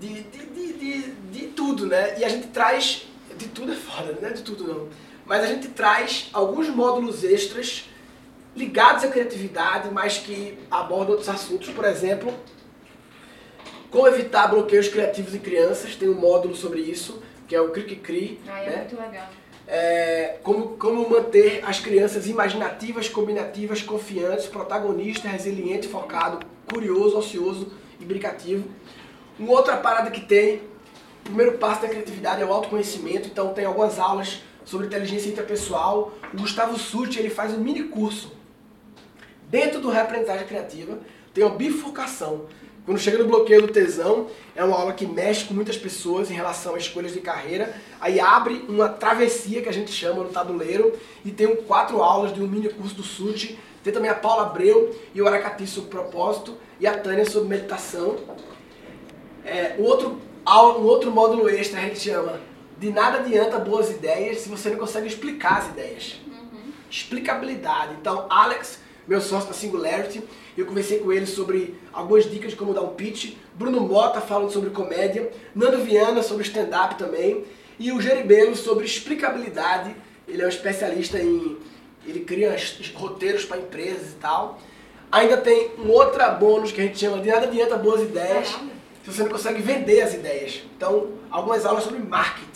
de, 0.00 0.22
de, 0.24 0.46
de, 0.46 0.72
de, 0.72 1.02
de 1.32 1.46
tudo, 1.48 1.86
né? 1.86 2.18
E 2.18 2.24
a 2.24 2.28
gente 2.28 2.48
traz. 2.48 3.06
De 3.36 3.48
tudo 3.48 3.72
é 3.72 3.76
foda, 3.76 4.18
não 4.20 4.28
é 4.28 4.32
de 4.32 4.42
tudo 4.42 4.64
não. 4.64 4.88
Mas 5.30 5.44
a 5.44 5.46
gente 5.46 5.68
traz 5.68 6.28
alguns 6.32 6.68
módulos 6.68 7.22
extras 7.22 7.88
ligados 8.56 9.04
à 9.04 9.06
criatividade, 9.06 9.88
mas 9.92 10.18
que 10.18 10.58
abordam 10.68 11.10
outros 11.10 11.28
assuntos. 11.28 11.68
Por 11.68 11.84
exemplo, 11.84 12.34
como 13.92 14.08
evitar 14.08 14.48
bloqueios 14.48 14.88
criativos 14.88 15.32
em 15.32 15.38
crianças, 15.38 15.94
tem 15.94 16.08
um 16.08 16.16
módulo 16.18 16.56
sobre 16.56 16.80
isso, 16.80 17.22
que 17.46 17.54
é 17.54 17.60
o 17.60 17.70
Cri 17.70 17.94
Cri, 17.94 18.40
Ah, 18.48 18.60
é 18.60 18.70
né? 18.70 18.76
muito 18.78 19.00
legal. 19.00 19.28
É, 19.68 20.38
como, 20.42 20.76
como 20.76 21.08
manter 21.08 21.62
as 21.64 21.78
crianças 21.78 22.26
imaginativas, 22.26 23.08
combinativas, 23.08 23.82
confiantes, 23.82 24.46
protagonistas, 24.46 25.30
resiliente, 25.30 25.86
focado, 25.86 26.44
curioso, 26.68 27.16
ocioso 27.16 27.72
e 28.00 28.04
brincativo. 28.04 28.68
Uma 29.38 29.52
outra 29.52 29.76
parada 29.76 30.10
que 30.10 30.22
tem, 30.22 30.56
o 31.20 31.22
primeiro 31.22 31.56
passo 31.56 31.82
da 31.82 31.88
criatividade 31.88 32.42
é 32.42 32.44
o 32.44 32.52
autoconhecimento, 32.52 33.28
então 33.28 33.54
tem 33.54 33.64
algumas 33.64 33.96
aulas 33.96 34.42
sobre 34.64 34.86
inteligência 34.86 35.30
interpessoal. 35.30 36.12
O 36.32 36.38
Gustavo 36.38 36.78
Sutti, 36.78 37.18
ele 37.18 37.30
faz 37.30 37.52
um 37.52 37.58
mini 37.58 37.84
curso 37.84 38.40
dentro 39.50 39.80
do 39.80 39.90
reaprendizagem 39.90 40.46
criativa, 40.46 40.98
tem 41.34 41.44
uma 41.44 41.56
bifurcação. 41.56 42.46
Quando 42.86 42.98
chega 42.98 43.18
no 43.18 43.26
bloqueio 43.26 43.62
do 43.62 43.68
tesão, 43.68 44.28
é 44.56 44.64
uma 44.64 44.76
aula 44.76 44.92
que 44.92 45.06
mexe 45.06 45.44
com 45.44 45.54
muitas 45.54 45.76
pessoas 45.76 46.30
em 46.30 46.34
relação 46.34 46.74
a 46.74 46.78
escolhas 46.78 47.12
de 47.12 47.20
carreira. 47.20 47.74
Aí 48.00 48.18
abre 48.18 48.64
uma 48.68 48.88
travessia 48.88 49.60
que 49.60 49.68
a 49.68 49.72
gente 49.72 49.92
chama 49.92 50.24
no 50.24 50.30
tabuleiro 50.30 50.98
e 51.24 51.30
tem 51.30 51.54
quatro 51.56 52.02
aulas 52.02 52.32
de 52.32 52.42
um 52.42 52.48
mini 52.48 52.68
curso 52.68 52.94
do 52.94 53.02
SUT. 53.02 53.58
Tem 53.84 53.92
também 53.92 54.10
a 54.10 54.14
Paula 54.14 54.46
Abreu 54.46 54.96
e 55.14 55.20
o 55.20 55.26
Aracati 55.26 55.66
sobre 55.66 55.90
propósito 55.90 56.56
e 56.78 56.86
a 56.86 56.98
Tânia 56.98 57.24
sobre 57.24 57.48
meditação. 57.48 58.16
É, 59.44 59.76
um, 59.78 59.84
outro, 59.84 60.18
um 60.46 60.84
outro 60.84 61.10
módulo 61.10 61.48
extra 61.48 61.80
a 61.80 61.82
gente 61.82 62.00
chama 62.00 62.40
De 62.80 62.90
nada 62.90 63.18
adianta 63.18 63.60
boas 63.60 63.90
ideias 63.90 64.40
se 64.40 64.48
você 64.48 64.70
não 64.70 64.78
consegue 64.78 65.06
explicar 65.06 65.58
as 65.58 65.68
ideias 65.68 66.20
explicabilidade. 66.90 67.94
Então, 68.00 68.26
Alex, 68.28 68.80
meu 69.06 69.20
sócio 69.20 69.48
da 69.48 69.54
Singularity, 69.54 70.22
eu 70.58 70.66
conversei 70.66 70.98
com 70.98 71.12
ele 71.12 71.26
sobre 71.26 71.78
algumas 71.92 72.28
dicas 72.28 72.50
de 72.50 72.56
como 72.56 72.74
dar 72.74 72.82
um 72.82 72.94
pitch. 72.94 73.36
Bruno 73.54 73.80
Mota 73.80 74.20
falando 74.20 74.50
sobre 74.50 74.70
comédia. 74.70 75.30
Nando 75.54 75.78
Viana 75.84 76.22
sobre 76.22 76.42
stand-up 76.42 76.96
também. 76.96 77.44
E 77.78 77.92
o 77.92 78.00
Geribelo 78.00 78.56
sobre 78.56 78.84
explicabilidade. 78.84 79.94
Ele 80.26 80.42
é 80.42 80.44
um 80.44 80.48
especialista 80.48 81.18
em. 81.18 81.56
Ele 82.06 82.20
cria 82.20 82.56
roteiros 82.94 83.44
para 83.44 83.58
empresas 83.58 84.12
e 84.12 84.16
tal. 84.16 84.58
Ainda 85.12 85.36
tem 85.36 85.70
um 85.78 85.88
outro 85.90 86.20
bônus 86.38 86.72
que 86.72 86.80
a 86.80 86.84
gente 86.84 86.98
chama 86.98 87.20
de 87.20 87.28
nada 87.28 87.46
adianta 87.46 87.76
boas 87.76 88.02
ideias 88.02 88.48
se 89.04 89.10
você 89.10 89.22
não 89.22 89.30
consegue 89.30 89.60
vender 89.62 90.02
as 90.02 90.14
ideias. 90.14 90.62
Então, 90.76 91.08
algumas 91.30 91.64
aulas 91.64 91.84
sobre 91.84 91.98
marketing. 91.98 92.49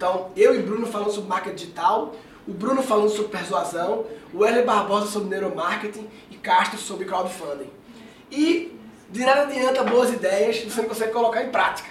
Então, 0.00 0.30
eu 0.34 0.58
e 0.58 0.62
Bruno 0.62 0.86
falando 0.86 1.12
sobre 1.12 1.28
marketing 1.28 1.56
digital, 1.56 2.14
o 2.48 2.54
Bruno 2.54 2.82
falando 2.82 3.10
sobre 3.10 3.32
persuasão, 3.32 4.06
o 4.32 4.38
Wesley 4.38 4.64
Barbosa 4.64 5.10
sobre 5.10 5.28
neuromarketing 5.28 6.08
e 6.30 6.36
Castro 6.36 6.78
sobre 6.78 7.04
crowdfunding. 7.04 7.68
E 8.32 8.74
de 9.10 9.20
nada 9.20 9.42
adianta 9.42 9.84
boas 9.84 10.10
ideias 10.10 10.56
se 10.56 10.70
você 10.70 10.80
não 10.80 10.88
consegue 10.88 11.12
colocar 11.12 11.44
em 11.44 11.50
prática. 11.50 11.90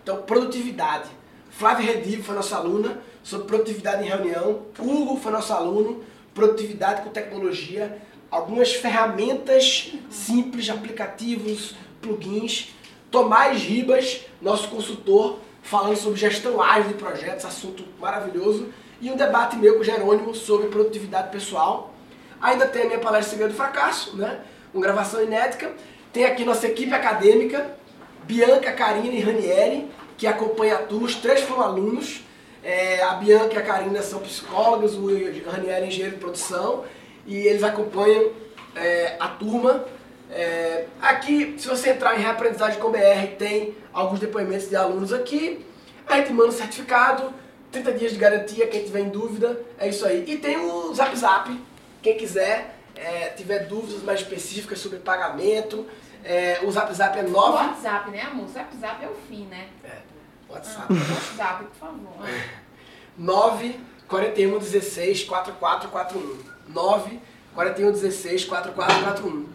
Então, 0.00 0.22
produtividade. 0.22 1.10
Flávia 1.50 1.84
Redivo 1.84 2.22
foi 2.22 2.36
nossa 2.36 2.56
aluna 2.56 3.00
sobre 3.24 3.48
produtividade 3.48 4.04
em 4.04 4.08
reunião. 4.08 4.62
Hugo 4.78 5.18
foi 5.18 5.32
nosso 5.32 5.52
aluno, 5.52 6.04
produtividade 6.32 7.02
com 7.02 7.10
tecnologia. 7.10 8.00
Algumas 8.30 8.74
ferramentas 8.74 9.92
simples, 10.08 10.70
aplicativos, 10.70 11.74
plugins. 12.00 12.72
Tomás 13.10 13.60
Ribas, 13.60 14.20
nosso 14.40 14.68
consultor, 14.68 15.40
falando 15.64 15.96
sobre 15.96 16.20
gestão 16.20 16.62
ágil 16.62 16.88
de 16.88 16.94
projetos, 16.94 17.44
assunto 17.44 17.84
maravilhoso. 17.98 18.68
E 19.00 19.10
um 19.10 19.16
debate 19.16 19.56
meu 19.56 19.74
com 19.74 19.80
o 19.80 19.84
Jerônimo 19.84 20.34
sobre 20.34 20.68
produtividade 20.68 21.30
pessoal. 21.30 21.92
Ainda 22.40 22.66
tem 22.66 22.82
a 22.82 22.86
minha 22.86 22.98
palestra 22.98 23.30
Segredo 23.30 23.50
do 23.50 23.56
Fracasso, 23.56 24.16
né? 24.16 24.40
Uma 24.72 24.82
gravação 24.82 25.22
inédita. 25.22 25.72
Tem 26.12 26.26
aqui 26.26 26.44
nossa 26.44 26.66
equipe 26.66 26.92
acadêmica, 26.92 27.74
Bianca, 28.24 28.72
Karina 28.72 29.14
e 29.14 29.20
Ranieri, 29.20 29.90
que 30.18 30.26
acompanha 30.26 30.76
a 30.76 30.78
turma. 30.78 31.06
Os 31.06 31.16
três 31.16 31.40
foram 31.40 31.62
alunos. 31.62 32.22
É, 32.62 33.02
a 33.02 33.14
Bianca 33.14 33.54
e 33.54 33.58
a 33.58 33.62
Karina 33.62 34.02
são 34.02 34.20
psicólogas, 34.20 34.94
o 34.94 35.06
Raniel 35.50 35.82
é 35.82 35.86
engenheiro 35.86 36.14
de 36.14 36.20
produção 36.20 36.84
e 37.26 37.36
eles 37.36 37.62
acompanham 37.62 38.30
é, 38.76 39.16
a 39.18 39.28
turma. 39.28 39.84
É, 40.30 40.86
aqui, 41.00 41.54
se 41.58 41.68
você 41.68 41.90
entrar 41.90 42.18
em 42.18 42.22
Reaprendizagem 42.22 42.80
com 42.80 42.90
BR, 42.90 43.36
tem 43.38 43.76
alguns 43.92 44.20
depoimentos 44.20 44.68
de 44.68 44.76
alunos 44.76 45.12
aqui. 45.12 45.64
A 46.06 46.18
gente 46.18 46.32
manda 46.32 46.48
o 46.48 46.52
certificado, 46.52 47.32
30 47.70 47.92
dias 47.92 48.12
de 48.12 48.18
garantia, 48.18 48.66
quem 48.66 48.84
tiver 48.84 49.00
em 49.00 49.08
dúvida, 49.08 49.60
é 49.78 49.88
isso 49.88 50.04
aí. 50.06 50.24
E 50.26 50.36
tem 50.36 50.56
o 50.58 50.92
Zap 50.94 51.16
Zap, 51.16 51.50
quem 52.02 52.16
quiser, 52.16 52.78
é, 52.94 53.28
tiver 53.28 53.66
dúvidas 53.66 54.02
mais 54.02 54.20
específicas 54.20 54.78
sobre 54.78 54.98
pagamento, 54.98 55.86
é, 56.24 56.60
o 56.62 56.70
Zap 56.70 56.92
Zap 56.94 57.18
é 57.18 57.22
9... 57.22 57.36
O 57.36 57.52
WhatsApp, 57.52 58.10
né 58.10 58.22
amor? 58.22 58.46
O 58.46 58.48
Zap 58.48 58.76
Zap 58.76 59.04
é 59.04 59.08
o 59.08 59.14
fim, 59.28 59.44
né? 59.46 59.68
É, 59.84 59.98
WhatsApp. 60.48 60.86
Ah, 60.90 61.14
WhatsApp, 61.14 61.64
por 61.64 61.76
favor. 61.76 62.28
9 63.16 63.80
41 64.08 64.58
16 64.58 65.24
4441. 65.24 66.38
9 66.68 67.20
41 67.54 67.92
16 67.92 68.44
4441. 68.44 69.53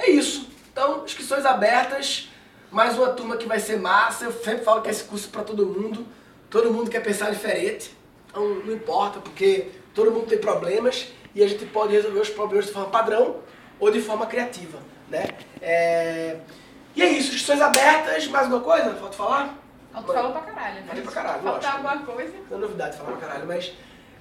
É 0.00 0.10
isso. 0.10 0.48
Então, 0.72 1.04
inscrições 1.04 1.44
abertas. 1.44 2.28
Mais 2.70 2.96
uma 2.96 3.10
turma 3.10 3.36
que 3.36 3.46
vai 3.46 3.60
ser 3.60 3.78
massa. 3.78 4.24
Eu 4.24 4.32
sempre 4.32 4.64
falo 4.64 4.80
que 4.80 4.88
esse 4.88 5.04
curso 5.04 5.28
é 5.28 5.30
para 5.30 5.42
todo 5.44 5.66
mundo. 5.66 6.06
Todo 6.48 6.72
mundo 6.72 6.90
quer 6.90 7.00
pensar 7.00 7.30
diferente. 7.30 7.94
Então, 8.28 8.42
não 8.64 8.72
importa, 8.72 9.20
porque 9.20 9.70
todo 9.94 10.10
mundo 10.10 10.26
tem 10.26 10.38
problemas 10.38 11.08
e 11.34 11.42
a 11.42 11.48
gente 11.48 11.66
pode 11.66 11.92
resolver 11.92 12.20
os 12.20 12.30
problemas 12.30 12.66
de 12.66 12.72
forma 12.72 12.88
padrão 12.88 13.40
ou 13.78 13.90
de 13.90 14.00
forma 14.00 14.26
criativa, 14.26 14.78
né? 15.08 15.26
É... 15.60 16.38
E 16.96 17.02
é 17.02 17.08
isso, 17.08 17.28
inscrições 17.34 17.60
abertas. 17.60 18.26
Mais 18.28 18.44
alguma 18.46 18.62
coisa? 18.62 18.94
Falta 18.94 19.16
falar? 19.16 19.58
Tu 19.94 20.12
falou 20.12 20.32
pra 20.32 20.40
caralho, 20.42 20.74
né? 20.76 20.84
Falei 20.86 21.02
pra 21.02 21.12
caralho, 21.12 21.42
Falta 21.42 21.66
lógico. 21.68 21.88
alguma 21.88 22.06
coisa? 22.06 22.32
Não 22.50 22.56
é 22.56 22.60
novidade 22.60 22.96
falar 22.96 23.12
pra 23.16 23.28
caralho, 23.28 23.46
mas. 23.46 23.72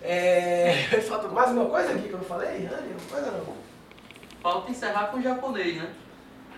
É... 0.02 0.74
Falta 1.08 1.28
mais 1.30 1.52
uma 1.52 1.66
coisa 1.66 1.92
aqui 1.94 2.08
que 2.08 2.14
eu 2.14 2.18
não 2.18 2.26
falei, 2.26 2.66
Anny? 2.66 2.92
Uma 2.92 3.10
coisa 3.10 3.32
não. 3.32 3.69
Falta 4.42 4.72
encerrar 4.72 5.08
com 5.08 5.18
o 5.18 5.22
japonês, 5.22 5.76
né? 5.76 5.90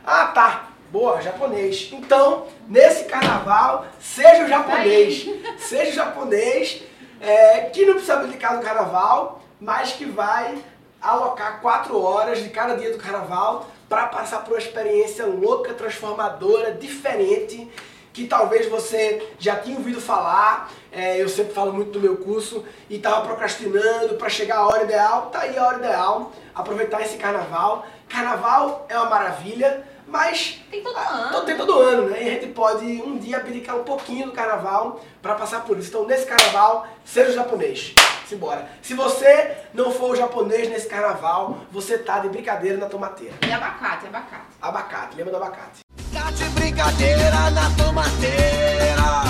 Ah, 0.05 0.27
tá. 0.27 0.67
Boa, 0.91 1.21
japonês. 1.21 1.89
Então, 1.93 2.47
nesse 2.67 3.05
carnaval, 3.05 3.85
seja 3.99 4.43
o 4.43 4.47
japonês. 4.47 5.25
Seja 5.57 5.91
o 5.91 5.93
japonês 5.93 6.83
é, 7.21 7.61
que 7.61 7.85
não 7.85 7.93
precisa 7.93 8.15
abdicar 8.15 8.57
do 8.57 8.63
carnaval, 8.63 9.41
mas 9.59 9.93
que 9.93 10.05
vai 10.05 10.61
alocar 11.01 11.61
quatro 11.61 11.99
horas 12.01 12.43
de 12.43 12.49
cada 12.49 12.75
dia 12.75 12.91
do 12.91 12.97
carnaval 12.97 13.67
para 13.87 14.07
passar 14.07 14.43
por 14.43 14.53
uma 14.53 14.59
experiência 14.59 15.25
louca, 15.25 15.73
transformadora, 15.73 16.73
diferente, 16.73 17.69
que 18.13 18.27
talvez 18.27 18.67
você 18.67 19.31
já 19.39 19.55
tinha 19.55 19.77
ouvido 19.77 20.01
falar. 20.01 20.71
É, 20.91 21.21
eu 21.21 21.29
sempre 21.29 21.53
falo 21.53 21.73
muito 21.73 21.91
do 21.91 21.99
meu 21.99 22.17
curso 22.17 22.65
e 22.89 22.97
estava 22.97 23.25
procrastinando 23.25 24.15
para 24.15 24.29
chegar 24.29 24.57
a 24.57 24.67
hora 24.67 24.83
ideal. 24.83 25.27
Tá 25.27 25.41
aí 25.41 25.57
a 25.57 25.65
hora 25.65 25.77
ideal. 25.77 26.31
Aproveitar 26.53 27.01
esse 27.01 27.17
carnaval. 27.17 27.85
Carnaval 28.09 28.85
é 28.89 28.97
uma 28.97 29.09
maravilha, 29.09 29.87
mas 30.05 30.61
Tem 30.69 30.83
todo 30.83 30.97
ah, 30.97 31.07
ano. 31.07 31.27
Então 31.29 31.45
tem 31.45 31.57
todo 31.57 31.79
ano, 31.79 32.09
né? 32.09 32.23
E 32.23 32.27
a 32.27 32.31
gente 32.33 32.47
pode 32.47 32.85
um 32.85 33.17
dia 33.17 33.37
abdicar 33.37 33.77
um 33.77 33.83
pouquinho 33.83 34.25
do 34.25 34.33
carnaval 34.33 34.99
para 35.21 35.35
passar 35.35 35.63
por 35.63 35.77
isso. 35.77 35.89
Então 35.89 36.05
nesse 36.05 36.25
carnaval, 36.25 36.87
seja 37.05 37.31
o 37.31 37.33
japonês. 37.33 37.95
Simbora. 38.27 38.69
Se 38.81 38.93
você 38.93 39.57
não 39.73 39.91
for 39.91 40.11
o 40.11 40.15
japonês 40.15 40.69
nesse 40.69 40.87
carnaval, 40.87 41.59
você 41.69 41.97
tá 41.97 42.19
de 42.19 42.29
brincadeira 42.29 42.77
na 42.77 42.87
tomateira. 42.87 43.35
E 43.45 43.51
abacate, 43.51 44.07
abacate. 44.07 44.45
Abacate, 44.61 45.17
lembra 45.17 45.31
do 45.31 45.37
abacate? 45.37 45.81
Tá 46.13 46.29
de 46.31 46.43
brincadeira 46.49 47.49
na 47.51 47.69
tomateira. 47.71 49.23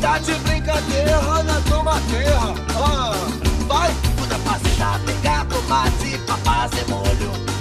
Tá 0.00 0.18
de 0.18 0.34
brincadeira 0.34 1.42
na 1.44 1.60
tomateira. 1.68 2.38
Ah, 2.76 3.12
vai, 3.68 3.94
toda 4.16 4.38
fazenda 4.38 5.00
pegar 5.06 5.46
tomate 5.46 6.18
pra 6.26 6.36
fazer 6.38 6.84
molho. 6.88 7.51